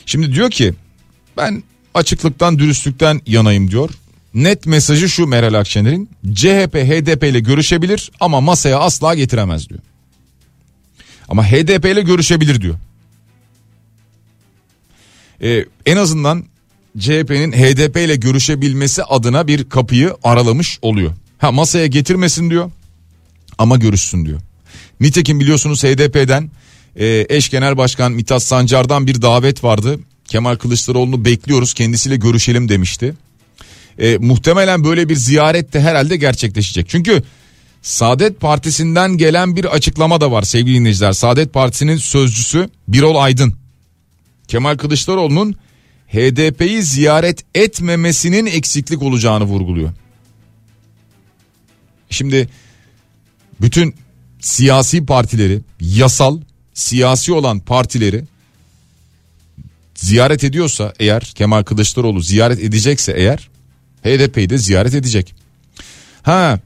[0.06, 0.74] Şimdi diyor ki
[1.36, 1.62] ben
[1.94, 3.90] açıklıktan dürüstlükten yanayım diyor.
[4.34, 9.80] Net mesajı şu Meral Akşener'in CHP HDP ile görüşebilir ama masaya asla getiremez diyor.
[11.28, 12.74] Ama HDP ile görüşebilir diyor.
[15.42, 16.44] Ee, en azından
[16.98, 21.12] CHP'nin HDP ile görüşebilmesi adına bir kapıyı aralamış oluyor.
[21.38, 22.70] Ha masaya getirmesin diyor
[23.58, 24.40] ama görüşsün diyor.
[25.00, 26.50] Nitekim biliyorsunuz HDP'den
[26.96, 29.98] e, eş genel başkan Mithat Sancar'dan bir davet vardı.
[30.24, 33.14] Kemal Kılıçdaroğlu'nu bekliyoruz kendisiyle görüşelim demişti.
[33.98, 36.88] E, muhtemelen böyle bir ziyaret de herhalde gerçekleşecek.
[36.88, 37.22] Çünkü
[37.82, 41.12] Saadet Partisi'nden gelen bir açıklama da var sevgili dinleyiciler.
[41.12, 43.54] Saadet Partisi'nin sözcüsü Birol Aydın.
[44.48, 45.56] Kemal Kılıçdaroğlu'nun
[46.08, 49.92] HDP'yi ziyaret etmemesinin eksiklik olacağını vurguluyor.
[52.10, 52.48] Şimdi
[53.60, 53.94] bütün
[54.40, 56.40] siyasi partileri, yasal,
[56.74, 58.24] siyasi olan partileri
[59.94, 63.48] ziyaret ediyorsa eğer Kemal Kılıçdaroğlu ziyaret edecekse eğer
[64.02, 65.34] HDP'yi de ziyaret edecek.
[66.22, 66.60] Ha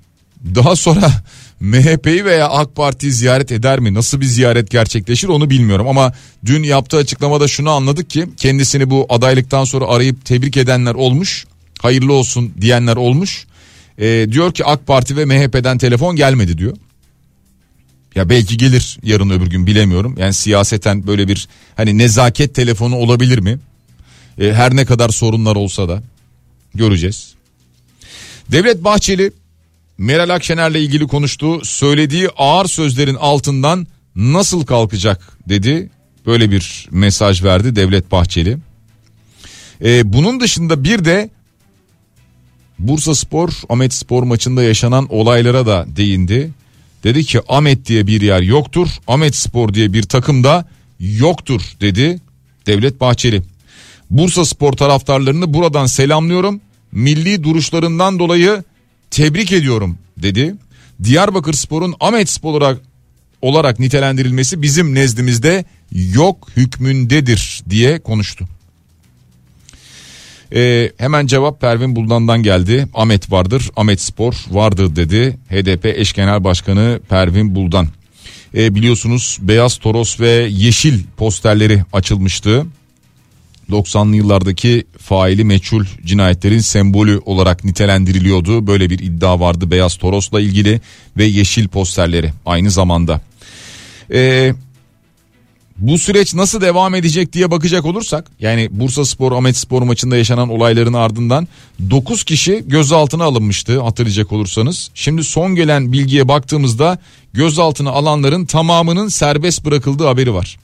[0.55, 1.13] daha sonra
[1.63, 3.95] MHP'yi veya AK Parti'yi ziyaret eder mi?
[3.95, 6.13] Nasıl bir ziyaret gerçekleşir onu bilmiyorum ama
[6.45, 11.47] dün yaptığı açıklamada şunu anladık ki kendisini bu adaylıktan sonra arayıp tebrik edenler olmuş.
[11.83, 13.47] Hayırlı olsun diyenler olmuş.
[13.99, 16.77] E, diyor ki AK Parti ve MHP'den telefon gelmedi diyor.
[18.15, 20.15] Ya belki gelir yarın öbür gün bilemiyorum.
[20.19, 23.59] Yani siyaseten böyle bir hani nezaket telefonu olabilir mi?
[24.39, 26.03] E, her ne kadar sorunlar olsa da
[26.75, 27.35] göreceğiz.
[28.53, 29.33] Devlet Bahçeli
[29.99, 35.91] Meral Akşener'le ilgili konuştuğu söylediği ağır sözlerin altından nasıl kalkacak dedi.
[36.27, 38.59] Böyle bir mesaj verdi Devlet Bahçeli.
[39.85, 41.31] Ee, bunun dışında bir de
[42.79, 46.51] Bursa Spor Ahmet Spor maçında yaşanan olaylara da değindi.
[47.05, 48.89] Dedi ki Ahmet diye bir yer yoktur.
[49.07, 50.69] Ahmet Spor diye bir takım da
[51.01, 52.21] yoktur dedi
[52.67, 53.43] Devlet Bahçeli.
[54.11, 56.61] Bursa Spor taraftarlarını buradan selamlıyorum.
[56.93, 58.65] Milli duruşlarından dolayı
[59.13, 60.55] tebrik ediyorum dedi.
[61.05, 62.81] Diyarbakır Spor'un Ahmet Spor olarak,
[63.43, 68.49] olarak nitelendirilmesi bizim nezdimizde yok hükmündedir diye konuştu.
[70.55, 72.89] Ee, hemen cevap Pervin Buldan'dan geldi.
[72.95, 75.39] Ahmet vardır, Ahmet Spor vardır dedi.
[75.51, 77.89] HDP eş genel başkanı Pervin Buldan.
[78.55, 82.67] Ee, biliyorsunuz beyaz toros ve yeşil posterleri açılmıştı.
[83.73, 88.67] 90'lı yıllardaki faili meçhul cinayetlerin sembolü olarak nitelendiriliyordu.
[88.67, 90.81] Böyle bir iddia vardı Beyaz Toros'la ilgili
[91.17, 93.21] ve yeşil posterleri aynı zamanda.
[94.13, 94.55] Ee,
[95.79, 100.49] bu süreç nasıl devam edecek diye bakacak olursak yani Bursa Spor Ahmet Spor maçında yaşanan
[100.49, 101.49] olayların ardından
[101.91, 104.91] 9 kişi gözaltına alınmıştı hatırlayacak olursanız.
[104.95, 106.99] Şimdi son gelen bilgiye baktığımızda
[107.33, 110.59] gözaltına alanların tamamının serbest bırakıldığı haberi var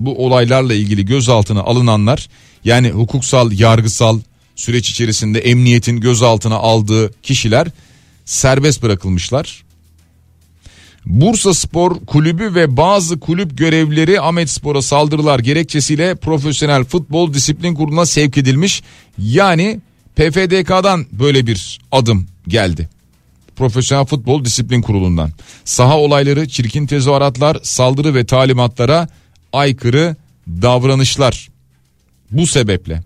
[0.00, 2.28] bu olaylarla ilgili gözaltına alınanlar
[2.64, 4.20] yani hukuksal, yargısal
[4.56, 7.68] süreç içerisinde emniyetin gözaltına aldığı kişiler
[8.24, 9.64] serbest bırakılmışlar.
[11.06, 18.06] Bursa Spor Kulübü ve bazı kulüp görevlileri Ahmet Spor'a saldırılar gerekçesiyle Profesyonel Futbol Disiplin Kurulu'na
[18.06, 18.82] sevk edilmiş.
[19.18, 19.80] Yani
[20.16, 22.88] PFDK'dan böyle bir adım geldi.
[23.56, 25.30] Profesyonel Futbol Disiplin Kurulu'ndan.
[25.64, 29.08] Saha olayları, çirkin tezahüratlar, saldırı ve talimatlara
[29.52, 30.16] aykırı
[30.48, 31.48] davranışlar.
[32.30, 33.02] Bu sebeple.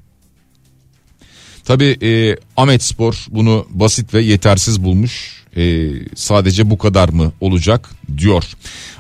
[1.65, 5.43] Tabi e, Ahmet Spor bunu basit ve yetersiz bulmuş.
[5.57, 8.45] E, sadece bu kadar mı olacak diyor.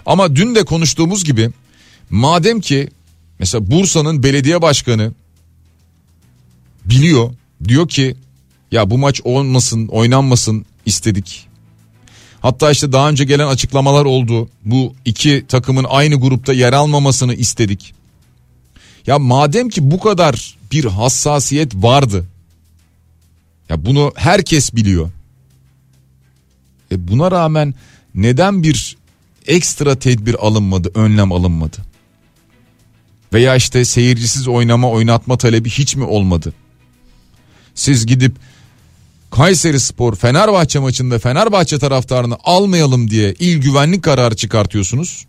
[0.06, 1.50] Ama dün de konuştuğumuz gibi
[2.10, 2.88] madem ki
[3.38, 5.12] mesela Bursa'nın belediye başkanı
[6.84, 7.30] biliyor
[7.64, 8.16] diyor ki
[8.72, 11.51] ya bu maç olmasın oynanmasın istedik.
[12.42, 14.48] Hatta işte daha önce gelen açıklamalar oldu.
[14.64, 17.94] Bu iki takımın aynı grupta yer almamasını istedik.
[19.06, 22.26] Ya madem ki bu kadar bir hassasiyet vardı.
[23.68, 25.10] Ya bunu herkes biliyor.
[26.92, 27.74] E buna rağmen
[28.14, 28.96] neden bir
[29.46, 31.76] ekstra tedbir alınmadı, önlem alınmadı?
[33.32, 36.52] Veya işte seyircisiz oynama, oynatma talebi hiç mi olmadı?
[37.74, 38.36] Siz gidip
[39.32, 45.26] Kayseri Spor Fenerbahçe maçında Fenerbahçe taraftarını almayalım diye il güvenlik kararı çıkartıyorsunuz.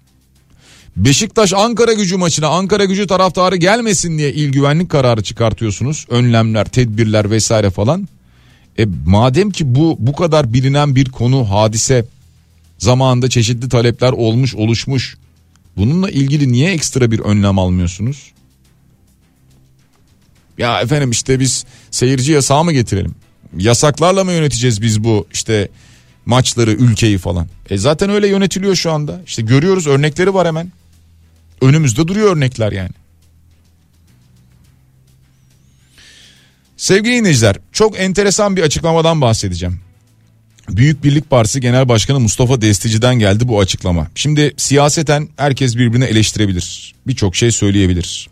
[0.97, 6.05] Beşiktaş Ankara gücü maçına Ankara gücü taraftarı gelmesin diye il güvenlik kararı çıkartıyorsunuz.
[6.09, 8.07] Önlemler, tedbirler vesaire falan.
[8.79, 12.05] E madem ki bu bu kadar bilinen bir konu, hadise
[12.77, 15.17] zamanında çeşitli talepler olmuş, oluşmuş.
[15.77, 18.31] Bununla ilgili niye ekstra bir önlem almıyorsunuz?
[20.57, 23.15] Ya efendim işte biz seyirci yasağı mı getirelim?
[23.57, 25.69] Yasaklarla mı yöneteceğiz biz bu işte
[26.25, 27.47] maçları, ülkeyi falan?
[27.69, 29.21] E zaten öyle yönetiliyor şu anda.
[29.25, 30.71] İşte görüyoruz örnekleri var hemen.
[31.61, 32.91] Önümüzde duruyor örnekler yani.
[36.77, 39.79] Sevgili dinleyiciler çok enteresan bir açıklamadan bahsedeceğim.
[40.69, 44.07] Büyük Birlik Partisi Genel Başkanı Mustafa Destici'den geldi bu açıklama.
[44.15, 46.95] Şimdi siyaseten herkes birbirini eleştirebilir.
[47.07, 48.29] Birçok şey söyleyebilir.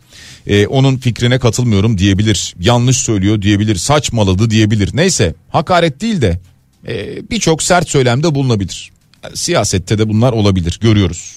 [0.48, 2.56] Ee, onun fikrine katılmıyorum diyebilir.
[2.60, 3.76] Yanlış söylüyor diyebilir.
[3.76, 4.90] Saçmaladı diyebilir.
[4.94, 6.40] Neyse hakaret değil de
[6.88, 8.92] e, birçok sert söylemde bulunabilir.
[9.34, 11.36] Siyasette de bunlar olabilir görüyoruz.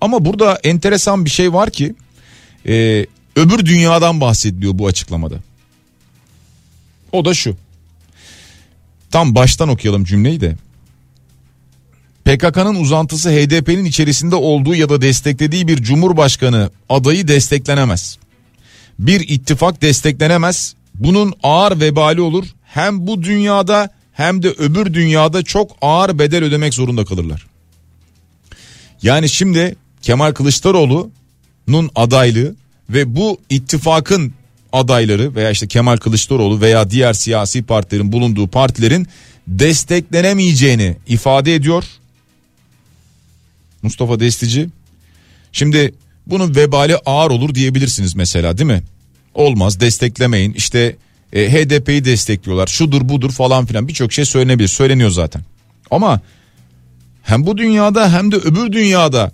[0.00, 1.94] Ama burada enteresan bir şey var ki
[2.68, 5.36] e, öbür dünyadan bahsediliyor bu açıklamada.
[7.12, 7.56] O da şu.
[9.10, 10.56] Tam baştan okuyalım cümleyi de.
[12.26, 18.18] PKK'nın uzantısı HDP'nin içerisinde olduğu ya da desteklediği bir cumhurbaşkanı adayı desteklenemez.
[18.98, 20.74] Bir ittifak desteklenemez.
[20.94, 22.46] Bunun ağır vebali olur.
[22.64, 27.46] Hem bu dünyada hem de öbür dünyada çok ağır bedel ödemek zorunda kalırlar.
[29.02, 32.54] Yani şimdi Kemal Kılıçdaroğlu'nun adaylığı
[32.90, 34.32] ve bu ittifakın
[34.72, 39.06] adayları veya işte Kemal Kılıçdaroğlu veya diğer siyasi partilerin bulunduğu partilerin
[39.48, 41.84] desteklenemeyeceğini ifade ediyor.
[43.86, 44.68] Mustafa Destici.
[45.52, 45.94] Şimdi
[46.26, 48.82] bunun vebali ağır olur diyebilirsiniz mesela değil mi?
[49.34, 50.96] Olmaz desteklemeyin işte
[51.32, 55.42] e, HDP'yi destekliyorlar şudur budur falan filan birçok şey söylenebilir söyleniyor zaten.
[55.90, 56.20] Ama
[57.22, 59.32] hem bu dünyada hem de öbür dünyada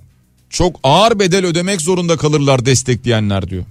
[0.50, 3.64] çok ağır bedel ödemek zorunda kalırlar destekleyenler diyor.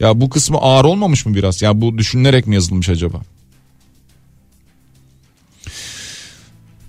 [0.00, 1.62] Ya bu kısmı ağır olmamış mı biraz?
[1.62, 3.22] Ya bu düşünülerek mi yazılmış acaba?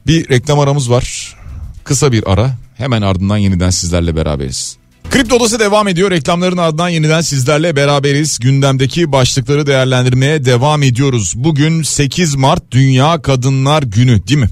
[0.08, 1.36] Bir reklam aramız var.
[1.84, 2.56] Kısa bir ara.
[2.78, 4.78] Hemen ardından yeniden sizlerle beraberiz.
[5.10, 6.12] Kripto Odası devam ediyor.
[6.12, 8.40] Reklamların ardından yeniden sizlerle beraberiz.
[8.40, 11.34] Gündemdeki başlıkları değerlendirmeye devam ediyoruz.
[11.36, 14.50] Bugün 8 Mart Dünya Kadınlar Günü değil mi?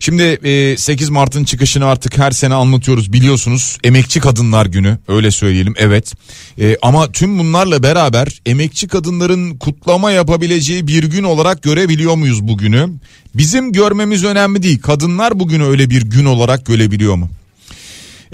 [0.00, 0.38] Şimdi
[0.78, 3.78] 8 e, Mart'ın çıkışını artık her sene anlatıyoruz biliyorsunuz.
[3.84, 6.14] Emekçi Kadınlar Günü öyle söyleyelim evet.
[6.60, 12.88] E, ama tüm bunlarla beraber emekçi kadınların kutlama yapabileceği bir gün olarak görebiliyor muyuz bugünü?
[13.34, 14.80] Bizim görmemiz önemli değil.
[14.82, 17.30] Kadınlar bugünü öyle bir gün olarak görebiliyor mu?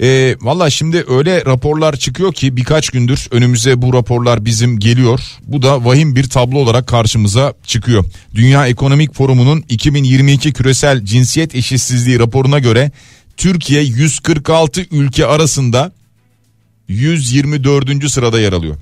[0.01, 5.19] E, Valla şimdi öyle raporlar çıkıyor ki birkaç gündür önümüze bu raporlar bizim geliyor.
[5.47, 8.05] Bu da vahim bir tablo olarak karşımıza çıkıyor.
[8.35, 12.91] Dünya Ekonomik Forumu'nun 2022 küresel cinsiyet eşitsizliği raporuna göre
[13.37, 15.91] Türkiye 146 ülke arasında
[16.87, 18.11] 124.
[18.11, 18.75] sırada yer alıyor.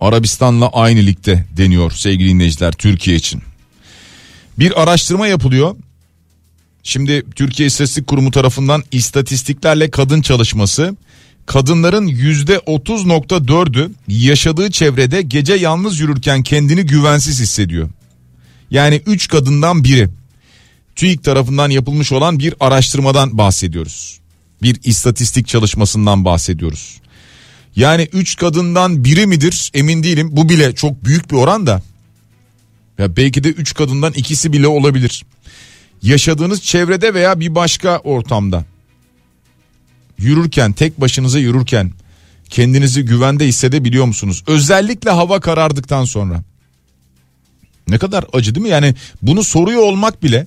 [0.00, 3.42] Arabistan'la aynı ligde deniyor sevgili dinleyiciler Türkiye için.
[4.58, 5.76] Bir araştırma yapılıyor.
[6.82, 10.96] Şimdi Türkiye İstatistik Kurumu tarafından istatistiklerle kadın çalışması
[11.46, 17.88] kadınların yüzde 30.4'ü yaşadığı çevrede gece yalnız yürürken kendini güvensiz hissediyor.
[18.70, 20.08] Yani 3 kadından biri.
[20.96, 24.20] TÜİK tarafından yapılmış olan bir araştırmadan bahsediyoruz.
[24.62, 27.00] Bir istatistik çalışmasından bahsediyoruz.
[27.76, 30.28] Yani 3 kadından biri midir emin değilim.
[30.32, 31.82] Bu bile çok büyük bir oran da.
[32.98, 35.24] Ya belki de 3 kadından ikisi bile olabilir.
[36.02, 38.64] Yaşadığınız çevrede veya bir başka ortamda
[40.18, 41.92] yürürken tek başınıza yürürken
[42.50, 44.44] kendinizi güvende hissedebiliyor musunuz?
[44.46, 46.42] Özellikle hava karardıktan sonra.
[47.88, 48.70] Ne kadar acı değil mi?
[48.70, 50.46] Yani bunu soruyor olmak bile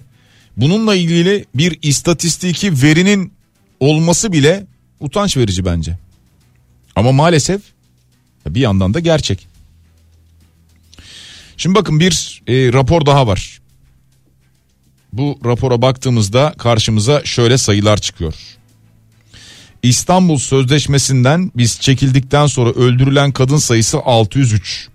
[0.58, 3.34] bununla ilgili bir istatistiki verinin
[3.80, 4.66] olması bile
[5.00, 5.98] utanç verici bence.
[6.96, 7.62] Ama maalesef
[8.48, 9.48] bir yandan da gerçek.
[11.58, 13.62] Şimdi bakın bir e, rapor daha var.
[15.18, 18.34] Bu rapora baktığımızda karşımıza şöyle sayılar çıkıyor.
[19.84, 24.88] İstanbul Sözleşmesi'nden biz çekildikten sonra öldürülen kadın sayısı 603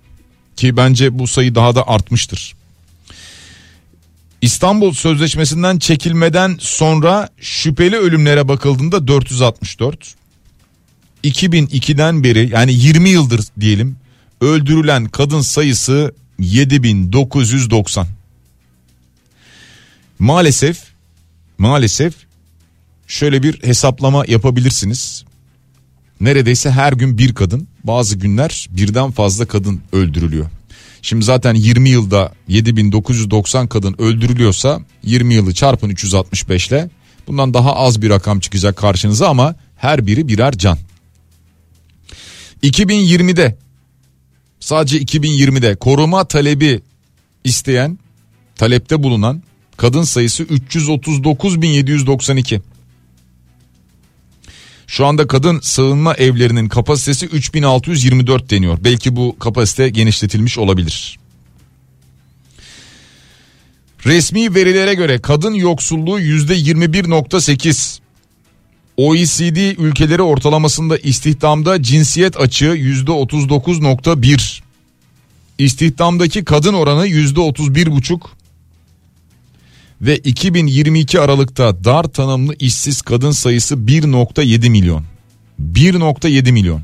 [0.56, 2.54] ki bence bu sayı daha da artmıştır.
[4.42, 10.14] İstanbul Sözleşmesi'nden çekilmeden sonra şüpheli ölümlere bakıldığında 464.
[11.24, 13.96] 2002'den beri yani 20 yıldır diyelim
[14.40, 18.19] öldürülen kadın sayısı 7990.
[20.20, 20.82] Maalesef
[21.58, 22.14] maalesef
[23.06, 25.24] şöyle bir hesaplama yapabilirsiniz.
[26.20, 30.46] Neredeyse her gün bir kadın bazı günler birden fazla kadın öldürülüyor.
[31.02, 36.90] Şimdi zaten 20 yılda 7990 kadın öldürülüyorsa 20 yılı çarpın 365 ile
[37.26, 40.78] bundan daha az bir rakam çıkacak karşınıza ama her biri birer can.
[42.62, 43.58] 2020'de
[44.60, 46.80] sadece 2020'de koruma talebi
[47.44, 47.98] isteyen
[48.56, 49.42] talepte bulunan
[49.81, 52.61] kadın sayısı 339.792.
[54.87, 58.78] Şu anda kadın sığınma evlerinin kapasitesi 3624 deniyor.
[58.85, 61.18] Belki bu kapasite genişletilmiş olabilir.
[64.07, 67.99] Resmi verilere göre kadın yoksulluğu %21.8.
[68.97, 74.61] OECD ülkeleri ortalamasında istihdamda cinsiyet açığı %39.1.
[75.59, 78.39] İstihdamdaki kadın oranı %31.5
[80.01, 85.05] ve 2022 Aralık'ta dar tanımlı işsiz kadın sayısı 1.7 milyon.
[85.72, 86.82] 1.7 milyon.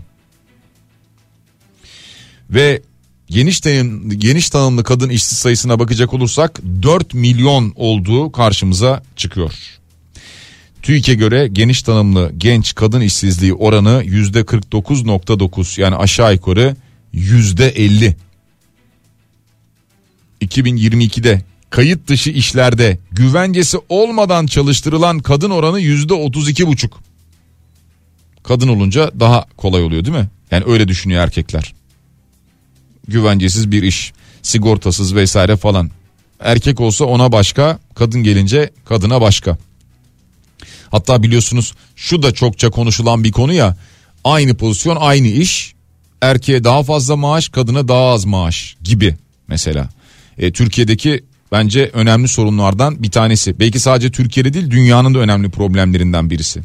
[2.50, 2.82] Ve
[3.26, 9.52] geniş tanım, geniş tanımlı kadın işsiz sayısına bakacak olursak 4 milyon olduğu karşımıza çıkıyor.
[10.82, 16.76] TÜİK'e göre geniş tanımlı genç kadın işsizliği oranı %49.9 yani aşağı yukarı
[17.14, 18.14] %50.
[20.40, 21.42] 2022'de
[21.76, 27.00] kayıt dışı işlerde güvencesi olmadan çalıştırılan kadın oranı yüzde otuz iki buçuk.
[28.42, 30.28] Kadın olunca daha kolay oluyor değil mi?
[30.50, 31.74] Yani öyle düşünüyor erkekler.
[33.08, 34.12] Güvencesiz bir iş,
[34.42, 35.90] sigortasız vesaire falan.
[36.40, 39.58] Erkek olsa ona başka, kadın gelince kadına başka.
[40.90, 43.76] Hatta biliyorsunuz şu da çokça konuşulan bir konu ya.
[44.24, 45.74] Aynı pozisyon, aynı iş.
[46.20, 49.16] Erkeğe daha fazla maaş, kadına daha az maaş gibi
[49.48, 49.88] mesela.
[50.38, 53.60] E, Türkiye'deki bence önemli sorunlardan bir tanesi.
[53.60, 56.60] Belki sadece Türkiye'de değil dünyanın da önemli problemlerinden birisi.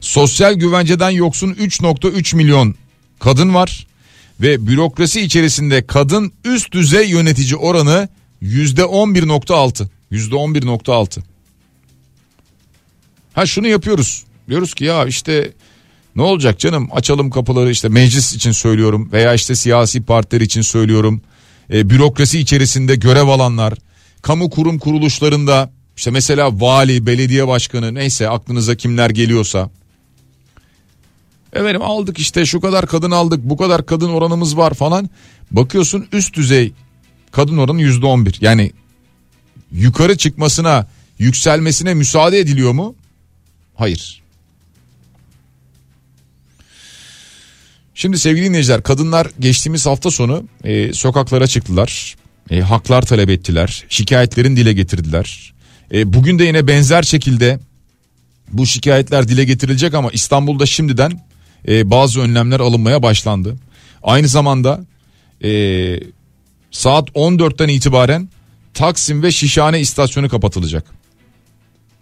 [0.00, 2.74] Sosyal güvenceden yoksun 3.3 milyon
[3.20, 3.86] kadın var
[4.40, 8.08] ve bürokrasi içerisinde kadın üst düzey yönetici oranı
[8.42, 9.88] %11.6.
[10.12, 11.20] %11.6.
[13.32, 14.24] Ha şunu yapıyoruz.
[14.48, 15.52] Diyoruz ki ya işte
[16.16, 21.22] ne olacak canım açalım kapıları işte meclis için söylüyorum veya işte siyasi partiler için söylüyorum.
[21.72, 23.74] E, bürokrasi içerisinde görev alanlar
[24.22, 29.70] kamu kurum kuruluşlarında işte mesela vali, belediye başkanı neyse aklınıza kimler geliyorsa.
[31.52, 35.10] Efendim aldık işte şu kadar kadın aldık bu kadar kadın oranımız var falan.
[35.50, 36.72] Bakıyorsun üst düzey
[37.32, 38.38] kadın oranı yüzde on bir.
[38.40, 38.72] Yani
[39.72, 40.86] yukarı çıkmasına
[41.18, 42.94] yükselmesine müsaade ediliyor mu?
[43.74, 44.22] Hayır.
[47.94, 52.16] Şimdi sevgili dinleyiciler kadınlar geçtiğimiz hafta sonu e, sokaklara çıktılar
[52.50, 53.84] e, haklar talep ettiler.
[53.88, 55.52] Şikayetlerin dile getirdiler.
[55.92, 57.60] E, bugün de yine benzer şekilde
[58.52, 61.20] bu şikayetler dile getirilecek ama İstanbul'da şimdiden
[61.68, 63.56] e, bazı önlemler alınmaya başlandı.
[64.02, 64.86] Aynı zamanda
[65.44, 65.50] e,
[66.70, 68.28] saat 14'ten itibaren
[68.74, 70.84] Taksim ve Şişhane istasyonu kapatılacak.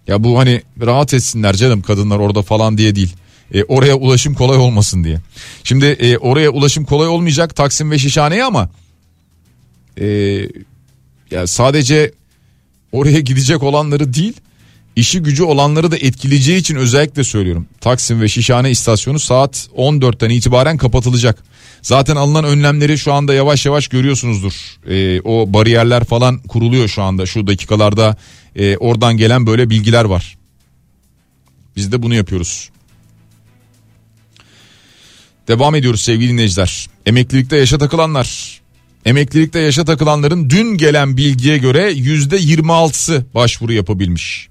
[0.07, 3.15] Ya bu hani rahat etsinler canım kadınlar orada falan diye değil.
[3.55, 5.19] E, oraya ulaşım kolay olmasın diye.
[5.65, 8.71] Şimdi e, oraya ulaşım kolay olmayacak Taksim ve Şişhane'ye ama
[10.01, 10.07] e,
[11.31, 12.13] ya sadece
[12.93, 14.35] oraya gidecek olanları değil
[14.97, 17.67] işi gücü olanları da etkileyeceği için özellikle söylüyorum.
[17.81, 21.43] Taksim ve Şişhane istasyonu saat 14'ten itibaren kapatılacak.
[21.83, 24.53] Zaten alınan önlemleri şu anda yavaş yavaş görüyorsunuzdur.
[24.89, 28.17] Ee, o bariyerler falan kuruluyor şu anda şu dakikalarda
[28.57, 30.39] e, oradan gelen böyle bilgiler var.
[31.77, 32.71] Biz de bunu yapıyoruz.
[35.49, 36.87] Devam ediyoruz sevgili dinleyiciler.
[37.07, 38.60] Emeklilikte yaşa takılanlar
[39.07, 44.49] Emeklilikte yaşa takılanların dün gelen bilgiye göre yüzde 26'sı başvuru yapabilmiş.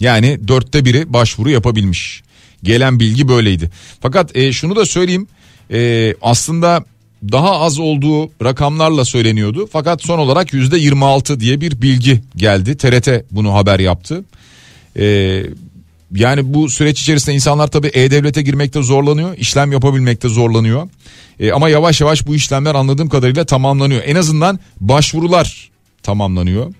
[0.00, 2.22] Yani dörtte biri başvuru yapabilmiş.
[2.62, 3.70] Gelen bilgi böyleydi.
[4.00, 5.26] Fakat e, şunu da söyleyeyim
[5.72, 6.84] e, aslında
[7.32, 9.68] daha az olduğu rakamlarla söyleniyordu.
[9.72, 12.76] Fakat son olarak yüzde 26 diye bir bilgi geldi.
[12.76, 14.24] TRT bunu haber yaptı.
[14.96, 15.44] E,
[16.14, 19.36] yani bu süreç içerisinde insanlar tabii E-Devlet'e girmekte zorlanıyor.
[19.36, 20.88] işlem yapabilmekte zorlanıyor.
[21.40, 24.02] E, ama yavaş yavaş bu işlemler anladığım kadarıyla tamamlanıyor.
[24.06, 25.70] En azından başvurular
[26.02, 26.74] tamamlanıyor.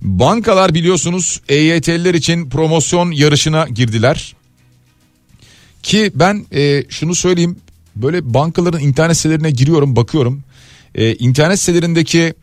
[0.00, 4.34] Bankalar biliyorsunuz EYT'liler için promosyon yarışına girdiler.
[5.82, 7.56] Ki ben e, şunu söyleyeyim
[7.96, 10.42] böyle bankaların internet sitelerine giriyorum bakıyorum.
[10.94, 12.34] E, internet sitelerindeki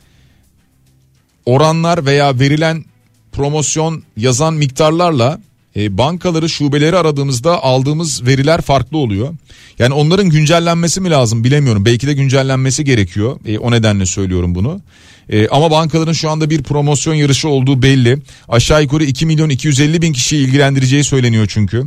[1.45, 2.85] oranlar veya verilen
[3.31, 5.39] promosyon yazan miktarlarla
[5.75, 9.35] e, bankaları şubeleri aradığımızda aldığımız veriler farklı oluyor.
[9.79, 11.85] Yani onların güncellenmesi mi lazım bilemiyorum.
[11.85, 13.39] Belki de güncellenmesi gerekiyor.
[13.45, 14.81] E, o nedenle söylüyorum bunu.
[15.29, 18.17] E, ama bankaların şu anda bir promosyon yarışı olduğu belli.
[18.47, 21.83] Aşağı yukarı 2 milyon 250 bin kişiyi ilgilendireceği söyleniyor çünkü.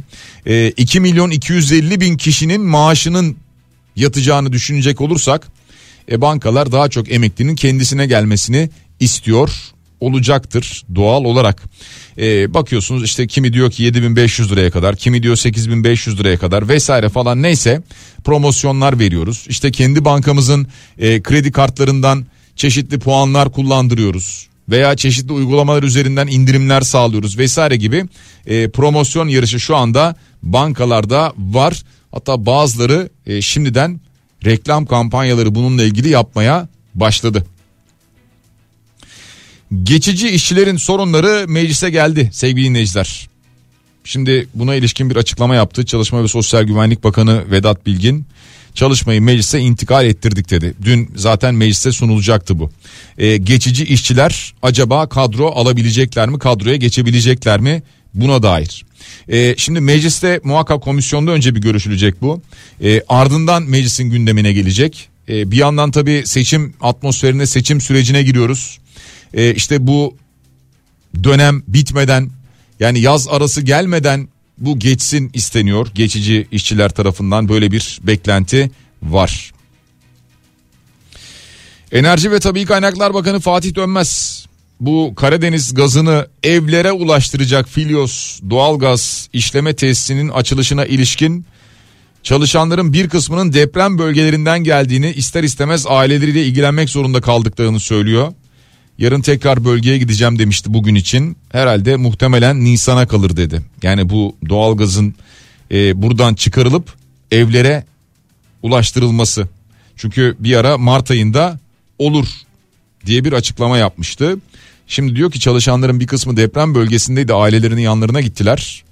[0.46, 3.36] E, 2 milyon 250 bin kişinin maaşının
[3.96, 5.48] yatacağını düşünecek olursak
[6.10, 8.70] e, bankalar daha çok emeklinin kendisine gelmesini
[9.00, 9.50] istiyor
[10.00, 11.62] olacaktır doğal olarak.
[12.18, 17.08] Ee, bakıyorsunuz işte kimi diyor ki 7500 liraya kadar kimi diyor 8500 liraya kadar vesaire
[17.08, 17.82] falan neyse
[18.24, 19.46] promosyonlar veriyoruz.
[19.48, 20.66] İşte kendi bankamızın
[20.98, 22.26] e, kredi kartlarından
[22.56, 28.04] çeşitli puanlar kullandırıyoruz veya çeşitli uygulamalar üzerinden indirimler sağlıyoruz vesaire gibi
[28.46, 31.82] e, promosyon yarışı şu anda bankalarda var.
[32.12, 34.00] Hatta bazıları e, şimdiden
[34.44, 37.44] reklam kampanyaları bununla ilgili yapmaya başladı.
[39.82, 43.28] Geçici işçilerin sorunları meclise geldi sevgili dinleyiciler.
[44.04, 48.26] Şimdi buna ilişkin bir açıklama yaptı Çalışma ve Sosyal Güvenlik Bakanı Vedat Bilgin.
[48.74, 50.74] Çalışmayı meclise intikal ettirdik dedi.
[50.84, 52.70] Dün zaten meclise sunulacaktı bu.
[53.18, 56.38] Ee, geçici işçiler acaba kadro alabilecekler mi?
[56.38, 57.82] Kadroya geçebilecekler mi?
[58.14, 58.84] Buna dair.
[59.32, 62.42] Ee, şimdi mecliste muhakkak komisyonda önce bir görüşülecek bu.
[62.82, 65.08] Ee, ardından meclisin gündemine gelecek.
[65.28, 68.78] Ee, bir yandan tabii seçim atmosferine seçim sürecine giriyoruz
[69.34, 70.16] e, işte bu
[71.24, 72.30] dönem bitmeden
[72.80, 75.88] yani yaz arası gelmeden bu geçsin isteniyor.
[75.94, 78.70] Geçici işçiler tarafından böyle bir beklenti
[79.02, 79.52] var.
[81.92, 84.44] Enerji ve Tabii Kaynaklar Bakanı Fatih Dönmez
[84.80, 91.46] bu Karadeniz gazını evlere ulaştıracak Filyos doğalgaz işleme tesisinin açılışına ilişkin
[92.22, 98.32] çalışanların bir kısmının deprem bölgelerinden geldiğini ister istemez aileleriyle ilgilenmek zorunda kaldıklarını söylüyor.
[98.98, 101.36] Yarın tekrar bölgeye gideceğim demişti bugün için.
[101.52, 103.62] Herhalde muhtemelen Nisan'a kalır dedi.
[103.82, 105.14] Yani bu doğalgazın
[105.70, 106.94] e, buradan çıkarılıp
[107.30, 107.84] evlere
[108.62, 109.48] ulaştırılması.
[109.96, 111.58] Çünkü bir ara Mart ayında
[111.98, 112.26] olur
[113.06, 114.38] diye bir açıklama yapmıştı.
[114.86, 118.84] Şimdi diyor ki çalışanların bir kısmı deprem bölgesindeydi ailelerinin yanlarına gittiler.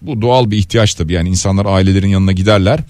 [0.00, 2.80] Bu doğal bir ihtiyaç tabii yani insanlar ailelerin yanına giderler.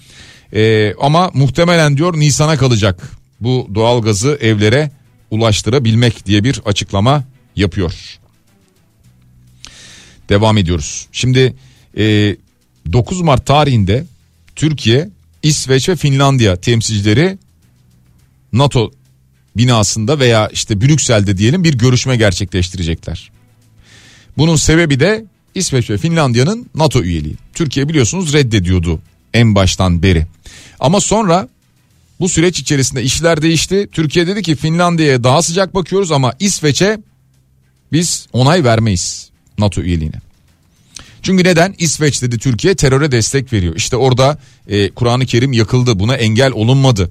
[0.53, 4.91] Ee, ama muhtemelen diyor Nisan'a kalacak bu doğalgazı evlere
[5.33, 7.23] ulaştırabilmek diye bir açıklama
[7.55, 8.19] yapıyor.
[10.29, 11.07] Devam ediyoruz.
[11.11, 11.53] Şimdi
[11.97, 12.35] e,
[12.93, 14.05] 9 Mart tarihinde
[14.55, 15.09] Türkiye,
[15.43, 17.37] İsveç ve Finlandiya temsilcileri
[18.53, 18.91] NATO
[19.57, 23.31] binasında veya işte Brüksel'de diyelim bir görüşme gerçekleştirecekler.
[24.37, 25.25] Bunun sebebi de
[25.55, 27.35] İsveç ve Finlandiya'nın NATO üyeliği.
[27.53, 28.99] Türkiye biliyorsunuz reddediyordu
[29.33, 30.27] en baştan beri.
[30.79, 31.47] Ama sonra
[32.23, 33.87] bu süreç içerisinde işler değişti.
[33.91, 36.97] Türkiye dedi ki Finlandiya'ya daha sıcak bakıyoruz ama İsveç'e
[37.91, 40.15] biz onay vermeyiz NATO üyeliğine.
[41.21, 41.75] Çünkü neden?
[41.77, 43.75] İsveç dedi Türkiye teröre destek veriyor.
[43.75, 47.09] İşte orada e, Kur'an-ı Kerim yakıldı buna engel olunmadı.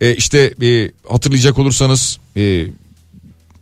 [0.00, 2.66] E, işte e, hatırlayacak olursanız e,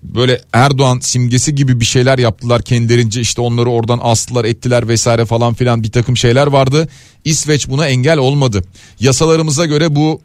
[0.02, 5.54] böyle Erdoğan simgesi gibi bir şeyler yaptılar kendilerince işte onları oradan astılar ettiler vesaire falan
[5.54, 6.88] filan bir takım şeyler vardı.
[7.24, 8.64] İsveç buna engel olmadı.
[9.00, 10.20] Yasalarımıza göre bu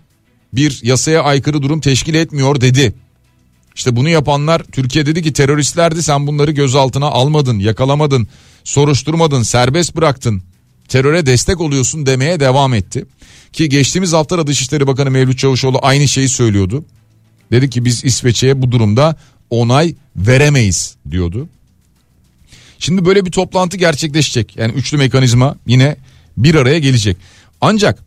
[0.56, 2.93] bir yasaya aykırı durum teşkil etmiyor dedi.
[3.76, 8.28] İşte bunu yapanlar Türkiye dedi ki teröristlerdi sen bunları gözaltına almadın, yakalamadın,
[8.64, 10.43] soruşturmadın, serbest bıraktın.
[10.88, 13.06] Teröre destek oluyorsun demeye devam etti.
[13.53, 16.86] Ki geçtiğimiz hafta Dışişleri Bakanı Mevlüt Çavuşoğlu aynı şeyi söylüyordu.
[17.51, 19.16] Dedi ki biz İsveç'e bu durumda
[19.49, 21.49] onay veremeyiz diyordu.
[22.80, 24.56] Şimdi böyle bir toplantı gerçekleşecek.
[24.58, 25.97] Yani üçlü mekanizma yine
[26.38, 27.18] bir araya gelecek.
[27.62, 28.05] Ancak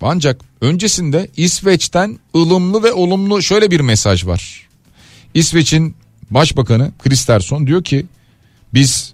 [0.00, 4.68] ancak öncesinde İsveç'ten ılımlı ve olumlu şöyle bir mesaj var.
[5.34, 5.94] İsveç'in
[6.30, 8.06] başbakanı Kristersson diyor ki
[8.74, 9.12] biz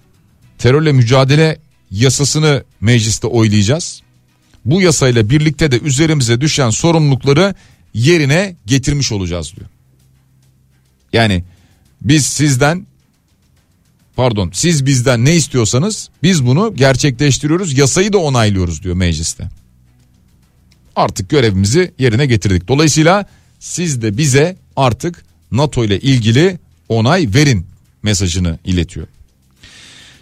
[0.59, 1.59] terörle mücadele
[1.91, 4.03] yasasını mecliste oylayacağız.
[4.65, 7.55] Bu yasayla birlikte de üzerimize düşen sorumlulukları
[7.95, 9.69] yerine getirmiş olacağız diyor.
[11.13, 11.45] Yani
[12.03, 12.87] biz sizden
[14.17, 19.49] pardon siz bizden ne istiyorsanız biz bunu gerçekleştiriyoruz yasayı da onaylıyoruz diyor mecliste.
[20.97, 22.69] Artık görevimizi yerine getirdik.
[22.69, 23.27] Dolayısıyla
[23.59, 27.67] siz de bize artık NATO ile ilgili onay verin
[28.03, 29.07] mesajını iletiyor.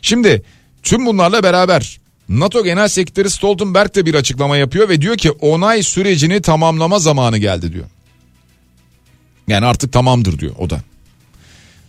[0.03, 0.43] Şimdi
[0.83, 5.83] tüm bunlarla beraber NATO Genel Sekreteri Stoltenberg de bir açıklama yapıyor ve diyor ki onay
[5.83, 7.87] sürecini tamamlama zamanı geldi diyor.
[9.49, 10.83] Yani artık tamamdır diyor o da.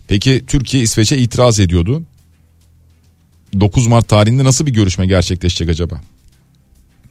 [0.08, 2.02] Peki Türkiye İsveç'e itiraz ediyordu.
[3.60, 6.00] 9 Mart tarihinde nasıl bir görüşme gerçekleşecek acaba?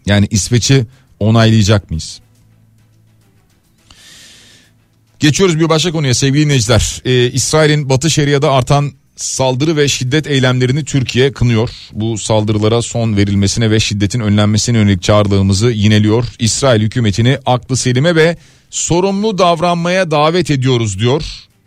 [0.05, 0.85] Yani İsveç'i
[1.23, 2.19] onaylayacak mıyız?
[5.19, 7.01] Geçiyoruz bir başka konuya sevgili dinleyiciler.
[7.05, 11.69] Ee, İsrail'in Batı Şeria'da artan saldırı ve şiddet eylemlerini Türkiye kınıyor.
[11.93, 16.25] Bu saldırılara son verilmesine ve şiddetin önlenmesine yönelik çağrılığımızı yineliyor.
[16.39, 18.37] İsrail hükümetini aklı selime ve
[18.69, 21.23] sorumlu davranmaya davet ediyoruz diyor.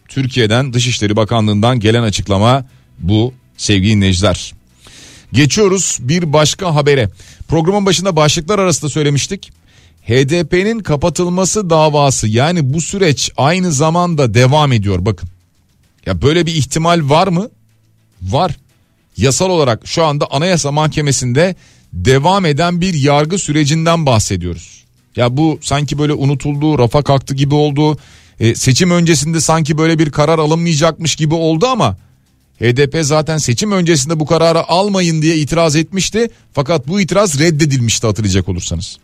[0.09, 2.67] Türkiye'den Dışişleri Bakanlığı'ndan gelen açıklama
[2.99, 4.56] bu sevgili dinleyiciler.
[5.33, 7.11] Geçiyoruz bir başka habere.
[7.49, 9.53] Programın başında başlıklar arasında söylemiştik.
[10.03, 15.29] HDP'nin kapatılması davası yani bu süreç aynı zamanda devam ediyor bakın.
[16.07, 17.51] Ya böyle bir ihtimal var mı?
[18.23, 18.57] Var.
[19.17, 21.55] Yasal olarak şu anda Anayasa Mahkemesi'nde
[21.93, 24.85] devam eden bir yargı sürecinden bahsediyoruz.
[25.17, 27.99] Ya bu sanki böyle unutuldu, rafa kalktı gibi oldu.
[28.41, 31.97] E, seçim öncesinde sanki böyle bir karar alınmayacakmış gibi oldu ama
[32.61, 36.31] HDP zaten seçim öncesinde bu kararı almayın diye itiraz etmişti.
[36.53, 38.99] Fakat bu itiraz reddedilmişti hatırlayacak olursanız.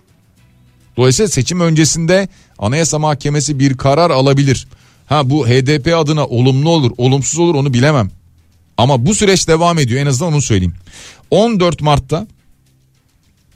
[0.97, 2.29] Dolayısıyla seçim öncesinde
[2.59, 4.67] Anayasa Mahkemesi bir karar alabilir.
[5.07, 8.11] Ha bu HDP adına olumlu olur, olumsuz olur onu bilemem.
[8.77, 10.75] Ama bu süreç devam ediyor en azından onu söyleyeyim.
[11.31, 12.27] 14 Mart'ta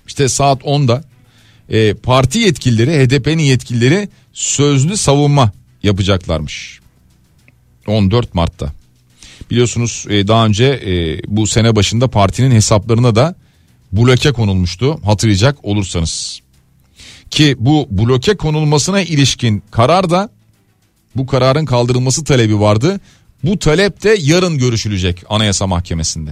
[0.06, 1.04] işte saat 10'da
[1.68, 6.80] e, parti yetkilileri HDP'nin yetkilileri sözlü savunma yapacaklarmış.
[7.86, 8.72] 14 Mart'ta.
[9.50, 13.34] Biliyorsunuz e, daha önce e, bu sene başında partinin hesaplarına da
[13.92, 16.40] bloke konulmuştu hatırlayacak olursanız.
[17.30, 20.30] Ki bu bloke konulmasına ilişkin karar da
[21.16, 23.00] bu kararın kaldırılması talebi vardı.
[23.44, 26.30] Bu talep de yarın görüşülecek Anayasa Mahkemesi'nde.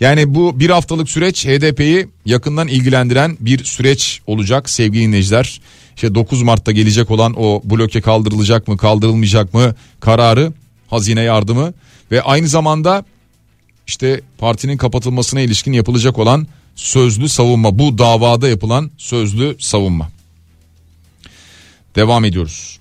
[0.00, 5.60] Yani bu bir haftalık süreç HDP'yi yakından ilgilendiren bir süreç olacak sevgili dinleyiciler.
[5.96, 10.52] İşte 9 Mart'ta gelecek olan o bloke kaldırılacak mı kaldırılmayacak mı kararı
[10.88, 11.72] hazine yardımı
[12.10, 13.04] ve aynı zamanda
[13.86, 20.10] işte partinin kapatılmasına ilişkin yapılacak olan sözlü savunma bu davada yapılan sözlü savunma.
[21.96, 22.78] Devam ediyoruz.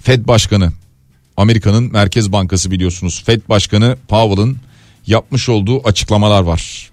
[0.00, 0.72] Fed Başkanı
[1.36, 3.22] Amerika'nın Merkez Bankası biliyorsunuz.
[3.26, 4.58] Fed Başkanı Powell'ın
[5.06, 6.90] yapmış olduğu açıklamalar var.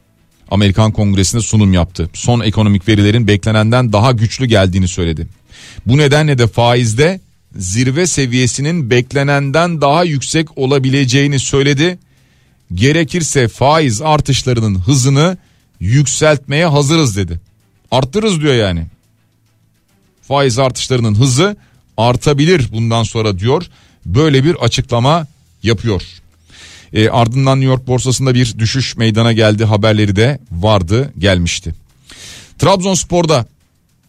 [0.52, 2.10] Amerikan Kongresi'nde sunum yaptı.
[2.14, 5.28] Son ekonomik verilerin beklenenden daha güçlü geldiğini söyledi.
[5.86, 7.20] Bu nedenle de faizde
[7.58, 12.00] zirve seviyesinin beklenenden daha yüksek olabileceğini söyledi.
[12.74, 15.38] Gerekirse faiz artışlarının hızını
[15.80, 17.40] yükseltmeye hazırız dedi.
[17.92, 18.86] Arttırırız diyor yani.
[20.22, 21.58] Faiz artışlarının hızı
[21.98, 23.66] artabilir bundan sonra diyor.
[24.06, 25.28] Böyle bir açıklama
[25.64, 26.02] yapıyor.
[26.94, 31.76] E, ardından New York borsasında bir düşüş meydana geldi haberleri de vardı gelmişti.
[32.60, 33.46] Trabzonspor'da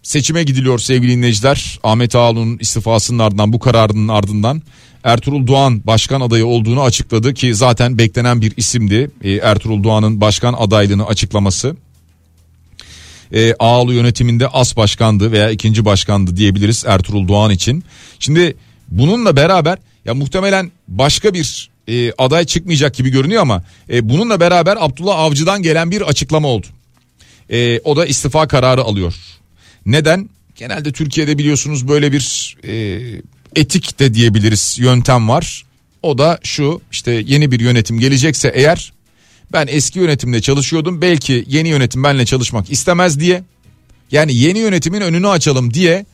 [0.03, 1.79] seçime gidiliyor sevgili dinleyiciler.
[1.83, 4.63] Ahmet Ağaoğlu'nun istifasının ardından bu kararının ardından
[5.05, 9.11] Ertuğrul Doğan başkan adayı olduğunu açıkladı ki zaten beklenen bir isimdi.
[9.23, 11.77] E, Ertuğrul Doğan'ın başkan adaylığını açıklaması.
[13.33, 17.85] E, Ağaoğlu yönetiminde as başkandı veya ikinci başkandı diyebiliriz Ertuğrul Doğan için.
[18.19, 18.57] Şimdi
[18.89, 24.77] bununla beraber ya muhtemelen başka bir e, aday çıkmayacak gibi görünüyor ama e, bununla beraber
[24.81, 26.67] Abdullah Avcı'dan gelen bir açıklama oldu.
[27.51, 29.15] E, o da istifa kararı alıyor.
[29.89, 30.29] Neden?
[30.57, 33.01] Genelde Türkiye'de biliyorsunuz böyle bir e,
[33.57, 35.65] etik de diyebiliriz yöntem var.
[36.03, 38.93] O da şu işte yeni bir yönetim gelecekse eğer
[39.53, 43.43] ben eski yönetimde çalışıyordum belki yeni yönetim benimle çalışmak istemez diye.
[44.11, 46.07] Yani yeni yönetimin önünü açalım diye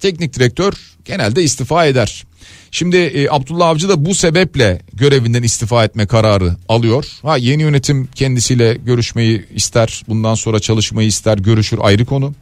[0.00, 0.72] teknik direktör
[1.04, 2.24] genelde istifa eder.
[2.70, 7.06] Şimdi e, Abdullah Avcı da bu sebeple görevinden istifa etme kararı alıyor.
[7.22, 12.34] Ha yeni yönetim kendisiyle görüşmeyi ister, bundan sonra çalışmayı ister, görüşür ayrı konu.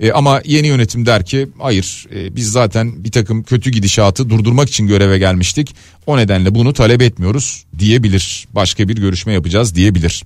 [0.00, 4.68] E, ama yeni yönetim der ki hayır e, biz zaten bir takım kötü gidişatı durdurmak
[4.68, 5.74] için göreve gelmiştik.
[6.08, 8.48] O nedenle bunu talep etmiyoruz diyebilir.
[8.52, 10.24] Başka bir görüşme yapacağız diyebilir.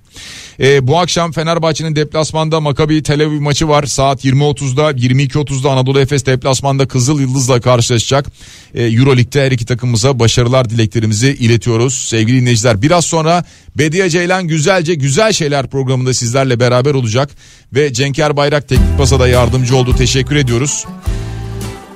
[0.59, 3.83] E, bu akşam Fenerbahçe'nin deplasmanda Maccabi Tel Aviv maçı var.
[3.83, 8.25] Saat 20.30'da 22.30'da Anadolu Efes deplasmanda Kızıl Yıldız'la karşılaşacak.
[8.73, 11.93] E, Euroleague'de her iki takımımıza başarılar dileklerimizi iletiyoruz.
[11.93, 13.43] Sevgili dinleyiciler biraz sonra
[13.75, 17.29] Bediye Ceylan Güzelce Güzel Şeyler programında sizlerle beraber olacak.
[17.73, 19.95] Ve Cenker Bayrak Teknik Masa'da yardımcı oldu.
[19.95, 20.85] Teşekkür ediyoruz.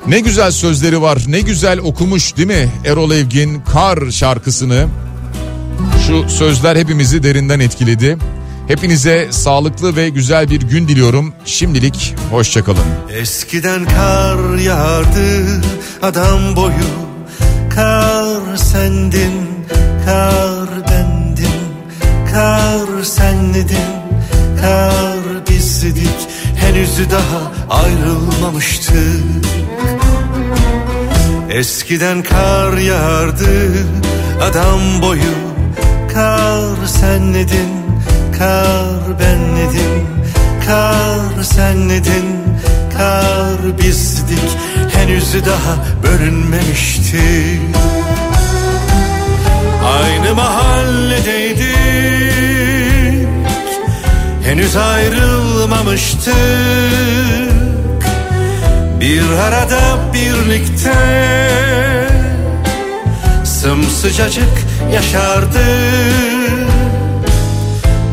[0.07, 4.87] Ne güzel sözleri var ne güzel okumuş değil mi Erol Evgin Kar şarkısını.
[6.07, 8.17] Şu sözler hepimizi derinden etkiledi.
[8.67, 11.33] Hepinize sağlıklı ve güzel bir gün diliyorum.
[11.45, 12.83] Şimdilik hoşçakalın.
[13.13, 15.61] Eskiden kar yağardı
[16.01, 16.89] adam boyu
[17.75, 19.31] Kar sendin,
[20.05, 21.61] kar bendim
[22.33, 23.87] Kar senledin,
[24.61, 29.47] kar bizdik Henüz daha ayrılmamıştık
[31.57, 33.73] Eskiden kar yağardı
[34.41, 35.33] adam boyu
[36.13, 37.69] Kar senledin,
[38.37, 40.07] kar benledim
[40.65, 42.25] Kar senledin,
[42.97, 44.57] kar bizdik.
[44.93, 47.61] Henüz daha bölünmemiştik
[49.85, 51.67] Aynı mahalledeydik
[54.43, 57.46] Henüz ayrılmamıştık
[58.99, 59.79] Bir arada
[60.13, 60.93] birlikte
[63.43, 65.57] Sımsıcacık yaşardık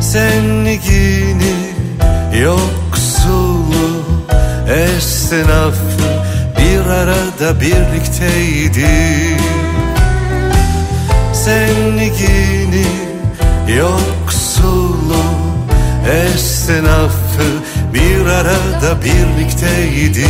[0.01, 1.55] Zengini
[2.43, 4.05] yoksulu
[4.69, 5.75] esnafı
[6.59, 9.41] bir arada birlikteydik
[11.33, 12.87] Zengini
[13.79, 15.25] yoksulu
[16.11, 17.49] esnafı
[17.95, 20.25] bir arada birlikteydik.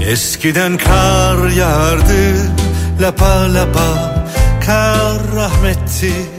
[0.00, 2.52] Eskiden kar yağardı
[3.02, 4.14] lapa lapa
[4.66, 6.37] Kar rahmetti